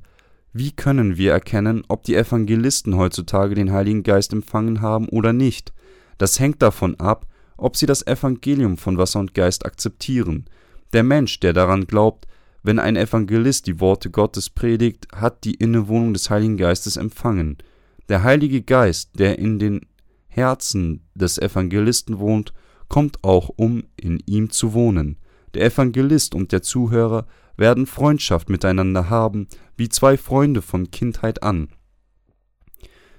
Wie 0.60 0.72
können 0.72 1.18
wir 1.18 1.34
erkennen, 1.34 1.84
ob 1.88 2.02
die 2.02 2.16
Evangelisten 2.16 2.98
heutzutage 2.98 3.54
den 3.54 3.72
Heiligen 3.72 4.02
Geist 4.02 4.34
empfangen 4.34 4.82
haben 4.82 5.08
oder 5.08 5.32
nicht? 5.32 5.72
Das 6.18 6.40
hängt 6.40 6.64
davon 6.64 7.00
ab, 7.00 7.28
ob 7.58 7.78
sie 7.78 7.86
das 7.86 8.08
Evangelium 8.08 8.78
von 8.78 8.98
Wasser 8.98 9.20
und 9.20 9.36
Geist 9.36 9.68
akzeptieren. 9.68 10.46
Der 10.94 11.04
Mensch, 11.04 11.40
der 11.42 11.54
daran 11.54 11.86
glaubt, 11.86 12.26
Wenn 12.64 12.80
ein 12.80 12.96
Evangelist 12.96 13.68
die 13.68 13.80
Worte 13.80 14.10
Gottes 14.10 14.50
predigt, 14.50 15.08
hat 15.16 15.44
die 15.44 15.54
Innewohnung 15.54 16.14
des 16.14 16.32
Heiligen 16.32 16.58
Geistes 16.58 16.98
empfangen. 16.98 17.60
Der 18.10 18.24
Heilige 18.24 18.64
Geist, 18.64 19.12
der 19.20 19.38
in 19.38 19.60
den 19.60 19.82
Herzen 20.28 21.02
des 21.14 21.38
Evangelisten 21.38 22.18
wohnt, 22.18 22.52
kommt 22.90 23.24
auch, 23.24 23.52
um 23.58 23.84
in 23.96 24.24
ihm 24.26 24.50
zu 24.50 24.74
wohnen. 24.74 25.18
Der 25.54 25.66
Evangelist 25.68 26.34
und 26.34 26.52
der 26.52 26.64
Zuhörer 26.64 27.28
werden 27.58 27.86
Freundschaft 27.86 28.50
miteinander 28.50 29.10
haben, 29.10 29.48
wie 29.76 29.90
zwei 29.90 30.18
Freunde 30.18 30.62
von 30.62 30.92
Kindheit 30.92 31.44
an. 31.44 31.70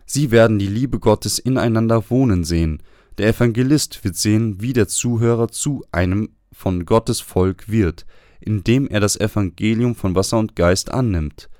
Sie 0.06 0.30
werden 0.30 0.58
die 0.58 0.68
Liebe 0.68 0.98
Gottes 0.98 1.38
ineinander 1.38 2.08
wohnen 2.08 2.44
sehen. 2.44 2.82
Der 3.18 3.28
Evangelist 3.28 4.04
wird 4.04 4.16
sehen, 4.16 4.62
wie 4.62 4.72
der 4.72 4.88
Zuhörer 4.88 5.48
zu 5.48 5.84
einem 5.92 6.30
von 6.52 6.86
Gottes 6.86 7.20
Volk 7.20 7.68
wird, 7.68 8.06
indem 8.40 8.88
er 8.88 9.00
das 9.00 9.18
Evangelium 9.18 9.94
von 9.94 10.14
Wasser 10.14 10.38
und 10.38 10.56
Geist 10.56 10.90
annimmt. 10.90 11.50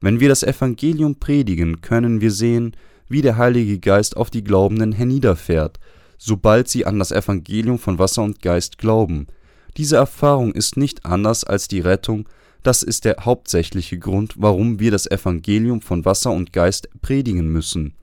Wenn 0.00 0.20
wir 0.20 0.28
das 0.28 0.42
Evangelium 0.42 1.16
predigen, 1.16 1.80
können 1.80 2.20
wir 2.20 2.30
sehen, 2.30 2.76
wie 3.08 3.22
der 3.22 3.36
Heilige 3.36 3.78
Geist 3.78 4.16
auf 4.16 4.30
die 4.30 4.44
Glaubenden 4.44 4.92
herniederfährt, 4.92 5.78
sobald 6.18 6.68
sie 6.68 6.86
an 6.86 6.98
das 6.98 7.10
Evangelium 7.10 7.78
von 7.78 7.98
Wasser 7.98 8.22
und 8.22 8.40
Geist 8.40 8.78
glauben. 8.78 9.26
Diese 9.78 9.96
Erfahrung 9.96 10.52
ist 10.52 10.76
nicht 10.76 11.06
anders 11.06 11.44
als 11.44 11.68
die 11.68 11.78
Rettung, 11.78 12.28
das 12.64 12.82
ist 12.82 13.04
der 13.04 13.18
hauptsächliche 13.20 13.96
Grund, 13.96 14.34
warum 14.36 14.80
wir 14.80 14.90
das 14.90 15.08
Evangelium 15.08 15.82
von 15.82 16.04
Wasser 16.04 16.32
und 16.32 16.52
Geist 16.52 16.88
predigen 17.00 17.48
müssen. 17.52 17.94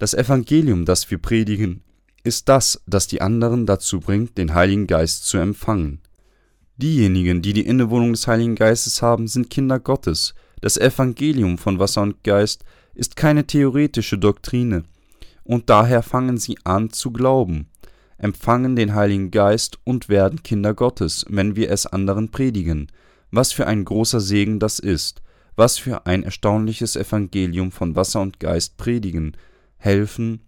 Das 0.00 0.12
Evangelium, 0.12 0.84
das 0.84 1.08
wir 1.08 1.18
predigen, 1.18 1.82
ist 2.24 2.48
das, 2.48 2.82
das 2.86 3.06
die 3.06 3.20
anderen 3.20 3.64
dazu 3.64 4.00
bringt, 4.00 4.36
den 4.36 4.54
Heiligen 4.54 4.88
Geist 4.88 5.26
zu 5.26 5.38
empfangen. 5.38 6.00
Diejenigen, 6.78 7.42
die 7.42 7.52
die 7.52 7.66
Innewohnung 7.66 8.12
des 8.12 8.26
Heiligen 8.26 8.56
Geistes 8.56 9.02
haben, 9.02 9.28
sind 9.28 9.50
Kinder 9.50 9.78
Gottes. 9.78 10.34
Das 10.60 10.76
Evangelium 10.76 11.58
von 11.58 11.78
Wasser 11.78 12.02
und 12.02 12.24
Geist 12.24 12.64
ist 12.94 13.14
keine 13.14 13.46
theoretische 13.46 14.18
Doktrine, 14.18 14.82
und 15.44 15.70
daher 15.70 16.02
fangen 16.02 16.38
sie 16.38 16.58
an 16.64 16.90
zu 16.90 17.12
glauben, 17.12 17.68
empfangen 18.22 18.76
den 18.76 18.94
Heiligen 18.94 19.32
Geist 19.32 19.78
und 19.84 20.08
werden 20.08 20.42
Kinder 20.44 20.74
Gottes, 20.74 21.26
wenn 21.28 21.56
wir 21.56 21.70
es 21.70 21.86
anderen 21.86 22.30
predigen. 22.30 22.86
Was 23.32 23.52
für 23.52 23.66
ein 23.66 23.84
großer 23.84 24.20
Segen 24.20 24.60
das 24.60 24.78
ist, 24.78 25.22
was 25.56 25.78
für 25.78 26.06
ein 26.06 26.22
erstaunliches 26.22 26.94
Evangelium 26.94 27.72
von 27.72 27.96
Wasser 27.96 28.20
und 28.20 28.38
Geist 28.38 28.76
predigen, 28.76 29.36
helfen, 29.76 30.40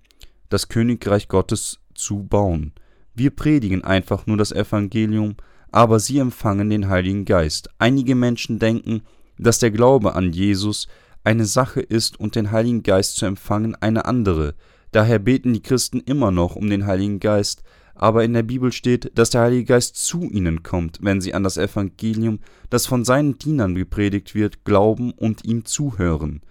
das 0.51 0.69
Königreich 0.69 1.27
Gottes 1.27 1.81
zu 1.95 2.23
bauen. 2.23 2.73
Wir 3.13 3.31
predigen 3.31 3.83
einfach 3.83 4.27
nur 4.27 4.37
das 4.37 4.53
Evangelium, 4.53 5.35
aber 5.73 5.99
sie 5.99 6.19
empfangen 6.19 6.71
den 6.71 6.89
Heiligen 6.89 7.25
Geist. 7.25 7.71
Einige 7.79 8.15
Menschen 8.15 8.61
denken, 8.61 9.03
dass 9.37 9.59
der 9.59 9.73
Glaube 9.73 10.15
an 10.15 10.33
Jesus 10.33 10.87
eine 11.25 11.45
Sache 11.45 11.81
ist 11.81 12.21
und 12.21 12.37
den 12.37 12.53
Heiligen 12.53 12.85
Geist 12.85 13.17
zu 13.17 13.27
empfangen 13.27 13.75
eine 13.75 14.05
andere. 14.05 14.55
Daher 14.95 15.19
beten 15.19 15.53
die 15.53 15.61
Christen 15.61 15.99
immer 15.99 16.31
noch 16.31 16.55
um 16.55 16.71
den 16.71 16.87
Heiligen 16.87 17.19
Geist, 17.19 17.65
aber 17.97 18.23
in 18.23 18.33
der 18.33 18.45
Bibel 18.45 18.71
steht, 18.71 19.11
dass 19.19 19.29
der 19.29 19.41
Heilige 19.41 19.65
Geist 19.65 19.97
zu 19.97 20.23
ihnen 20.31 20.63
kommt, 20.63 21.01
wenn 21.03 21.21
sie 21.21 21.35
an 21.35 21.43
das 21.43 21.57
Evangelium, 21.57 22.39
das 22.71 22.87
von 22.87 23.05
seinen 23.05 23.37
Dienern 23.37 23.75
gepredigt 23.75 24.37
wird, 24.37 24.65
glauben 24.65 25.11
und 25.11 25.45
ihm 25.45 25.65
zuhören. 25.65 26.43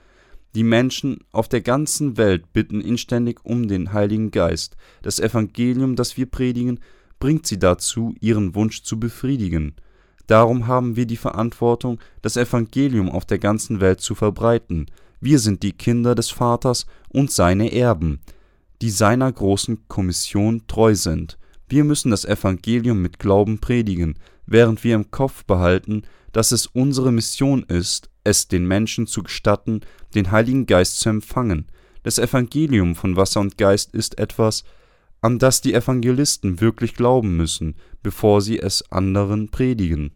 Die 0.56 0.66
Menschen 0.66 1.22
auf 1.32 1.48
der 1.48 1.62
ganzen 1.62 2.18
Welt 2.18 2.52
bitten 2.52 2.82
inständig 2.82 3.40
um 3.46 3.70
den 3.70 3.94
Heiligen 3.94 4.30
Geist. 4.30 4.76
Das 5.04 5.22
Evangelium, 5.22 5.96
das 5.96 6.18
wir 6.18 6.26
predigen, 6.26 6.82
bringt 7.20 7.48
sie 7.48 7.60
dazu, 7.60 8.14
ihren 8.20 8.56
Wunsch 8.56 8.84
zu 8.84 9.00
befriedigen. 9.00 9.76
Darum 10.28 10.68
haben 10.68 10.98
wir 10.98 11.06
die 11.06 11.16
Verantwortung, 11.16 11.98
das 12.22 12.36
Evangelium 12.36 13.10
auf 13.10 13.24
der 13.24 13.40
ganzen 13.40 13.80
Welt 13.80 14.02
zu 14.02 14.16
verbreiten. 14.16 14.88
Wir 15.26 15.40
sind 15.40 15.64
die 15.64 15.72
Kinder 15.72 16.16
des 16.16 16.32
Vaters 16.32 16.86
und 17.08 17.32
seine 17.32 17.72
Erben, 17.72 18.20
die 18.82 18.90
seiner 18.90 19.32
großen 19.32 19.88
Kommission 19.88 20.68
treu 20.68 20.96
sind. 20.96 21.40
Wir 21.70 21.86
müssen 21.86 22.12
das 22.12 22.26
Evangelium 22.26 23.02
mit 23.02 23.20
Glauben 23.20 23.60
predigen, 23.60 24.20
während 24.46 24.84
wir 24.84 24.96
im 24.96 25.12
Kopf 25.12 25.46
behalten, 25.46 26.02
dass 26.34 26.52
es 26.52 26.68
unsere 26.68 27.14
Mission 27.14 27.64
ist, 27.64 28.10
es 28.26 28.50
den 28.50 28.68
Menschen 28.68 29.08
zu 29.08 29.24
gestatten, 29.24 29.80
den 30.14 30.30
Heiligen 30.30 30.66
Geist 30.66 31.00
zu 31.00 31.08
empfangen. 31.08 31.68
Das 32.04 32.18
Evangelium 32.20 32.94
von 32.94 33.16
Wasser 33.16 33.40
und 33.40 33.58
Geist 33.58 33.94
ist 33.94 34.20
etwas, 34.20 34.66
an 35.22 35.40
das 35.40 35.62
die 35.62 35.74
Evangelisten 35.74 36.60
wirklich 36.60 36.96
glauben 36.96 37.38
müssen, 37.38 37.76
bevor 38.02 38.42
sie 38.42 38.60
es 38.60 38.92
anderen 38.92 39.48
predigen. 39.48 40.12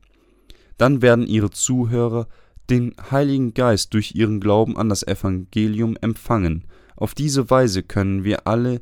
Dann 0.78 1.02
werden 1.02 1.26
ihre 1.26 1.50
Zuhörer 1.50 2.28
den 2.70 2.96
Heiligen 3.12 3.54
Geist 3.54 3.94
durch 3.94 4.16
ihren 4.16 4.40
Glauben 4.40 4.78
an 4.78 4.90
das 4.90 5.04
Evangelium 5.04 5.98
empfangen. 6.02 6.66
Auf 6.96 7.14
diese 7.14 7.50
Weise 7.50 7.84
können 7.84 8.24
wir 8.24 8.48
alle 8.48 8.82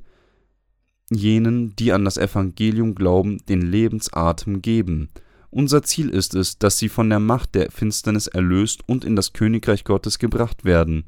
jenen, 1.12 1.76
die 1.76 1.92
an 1.92 2.06
das 2.06 2.18
Evangelium 2.18 2.96
glauben, 2.96 3.46
den 3.46 3.62
Lebensatem 3.62 4.62
geben. 4.62 5.10
Unser 5.52 5.84
Ziel 5.84 6.10
ist 6.10 6.36
es, 6.36 6.58
dass 6.58 6.80
sie 6.80 6.90
von 6.90 7.10
der 7.10 7.20
Macht 7.20 7.56
der 7.56 7.72
Finsternis 7.72 8.28
erlöst 8.28 8.82
und 8.88 9.06
in 9.06 9.16
das 9.16 9.34
Königreich 9.34 9.84
Gottes 9.84 10.20
gebracht 10.20 10.66
werden. 10.66 11.06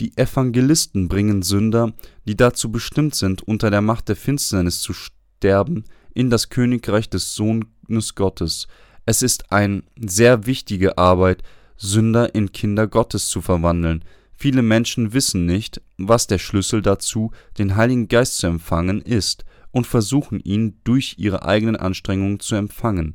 Die 0.00 0.16
Evangelisten 0.16 1.08
bringen 1.08 1.42
Sünder, 1.42 1.92
die 2.26 2.36
dazu 2.36 2.70
bestimmt 2.70 3.14
sind, 3.14 3.42
unter 3.42 3.70
der 3.70 3.80
Macht 3.80 4.08
der 4.08 4.16
Finsternis 4.16 4.80
zu 4.80 4.92
sterben, 4.92 5.84
in 6.14 6.30
das 6.30 6.48
Königreich 6.48 7.10
des 7.10 7.34
Sohnes 7.34 8.14
Gottes. 8.14 8.68
Es 9.04 9.22
ist 9.22 9.52
eine 9.52 9.82
sehr 9.98 10.46
wichtige 10.46 10.98
Arbeit, 10.98 11.42
Sünder 11.76 12.34
in 12.34 12.52
Kinder 12.52 12.86
Gottes 12.86 13.28
zu 13.28 13.40
verwandeln. 13.40 14.04
Viele 14.36 14.62
Menschen 14.62 15.12
wissen 15.12 15.46
nicht, 15.46 15.80
was 15.96 16.26
der 16.26 16.38
Schlüssel 16.38 16.82
dazu, 16.82 17.30
den 17.58 17.76
Heiligen 17.76 18.08
Geist 18.08 18.38
zu 18.38 18.46
empfangen, 18.46 19.00
ist, 19.00 19.44
und 19.70 19.86
versuchen 19.86 20.40
ihn 20.40 20.78
durch 20.84 21.16
ihre 21.18 21.44
eigenen 21.44 21.76
Anstrengungen 21.76 22.40
zu 22.40 22.54
empfangen. 22.54 23.14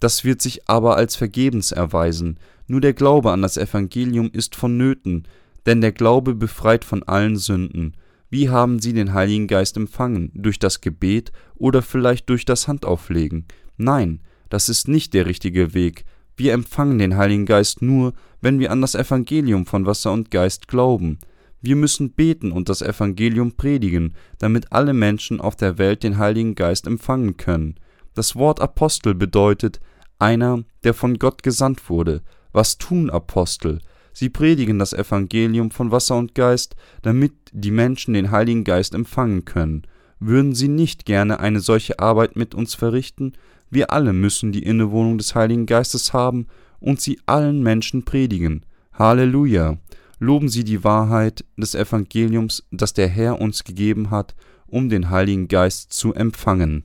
Das 0.00 0.24
wird 0.24 0.40
sich 0.40 0.66
aber 0.68 0.96
als 0.96 1.14
vergebens 1.14 1.72
erweisen. 1.72 2.38
Nur 2.66 2.80
der 2.80 2.94
Glaube 2.94 3.32
an 3.32 3.42
das 3.42 3.58
Evangelium 3.58 4.30
ist 4.32 4.56
vonnöten, 4.56 5.24
denn 5.66 5.82
der 5.82 5.92
Glaube 5.92 6.34
befreit 6.34 6.84
von 6.84 7.02
allen 7.02 7.36
Sünden. 7.36 7.94
Wie 8.30 8.48
haben 8.48 8.78
Sie 8.78 8.92
den 8.92 9.12
Heiligen 9.12 9.46
Geist 9.46 9.76
empfangen? 9.76 10.30
Durch 10.34 10.58
das 10.58 10.80
Gebet 10.80 11.32
oder 11.56 11.82
vielleicht 11.82 12.30
durch 12.30 12.44
das 12.44 12.66
Handauflegen? 12.66 13.44
Nein, 13.76 14.20
das 14.48 14.68
ist 14.68 14.88
nicht 14.88 15.12
der 15.12 15.26
richtige 15.26 15.74
Weg. 15.74 16.04
Wir 16.40 16.54
empfangen 16.54 16.98
den 16.98 17.18
Heiligen 17.18 17.44
Geist 17.44 17.82
nur, 17.82 18.14
wenn 18.40 18.60
wir 18.60 18.72
an 18.72 18.80
das 18.80 18.94
Evangelium 18.94 19.66
von 19.66 19.84
Wasser 19.84 20.10
und 20.10 20.30
Geist 20.30 20.68
glauben. 20.68 21.18
Wir 21.60 21.76
müssen 21.76 22.12
beten 22.12 22.50
und 22.50 22.70
das 22.70 22.80
Evangelium 22.80 23.52
predigen, 23.58 24.14
damit 24.38 24.72
alle 24.72 24.94
Menschen 24.94 25.38
auf 25.38 25.54
der 25.54 25.76
Welt 25.76 26.02
den 26.02 26.16
Heiligen 26.16 26.54
Geist 26.54 26.86
empfangen 26.86 27.36
können. 27.36 27.74
Das 28.14 28.36
Wort 28.36 28.58
Apostel 28.62 29.14
bedeutet 29.14 29.80
einer, 30.18 30.64
der 30.82 30.94
von 30.94 31.18
Gott 31.18 31.42
gesandt 31.42 31.90
wurde. 31.90 32.22
Was 32.52 32.78
tun 32.78 33.10
Apostel? 33.10 33.80
Sie 34.14 34.30
predigen 34.30 34.78
das 34.78 34.94
Evangelium 34.94 35.70
von 35.70 35.90
Wasser 35.90 36.16
und 36.16 36.34
Geist, 36.34 36.74
damit 37.02 37.34
die 37.52 37.70
Menschen 37.70 38.14
den 38.14 38.30
Heiligen 38.30 38.64
Geist 38.64 38.94
empfangen 38.94 39.44
können. 39.44 39.82
Würden 40.20 40.54
Sie 40.54 40.68
nicht 40.68 41.04
gerne 41.04 41.40
eine 41.40 41.60
solche 41.60 41.98
Arbeit 41.98 42.34
mit 42.34 42.54
uns 42.54 42.74
verrichten? 42.74 43.34
Wir 43.70 43.92
alle 43.92 44.12
müssen 44.12 44.52
die 44.52 44.64
Innewohnung 44.64 45.16
des 45.16 45.34
Heiligen 45.34 45.66
Geistes 45.66 46.12
haben 46.12 46.46
und 46.80 47.00
sie 47.00 47.20
allen 47.26 47.62
Menschen 47.62 48.04
predigen. 48.04 48.66
Halleluja! 48.92 49.78
Loben 50.18 50.50
Sie 50.50 50.64
die 50.64 50.84
Wahrheit 50.84 51.46
des 51.56 51.74
Evangeliums, 51.74 52.66
das 52.70 52.92
der 52.92 53.08
Herr 53.08 53.40
uns 53.40 53.64
gegeben 53.64 54.10
hat, 54.10 54.34
um 54.66 54.90
den 54.90 55.08
Heiligen 55.08 55.48
Geist 55.48 55.94
zu 55.94 56.12
empfangen. 56.12 56.84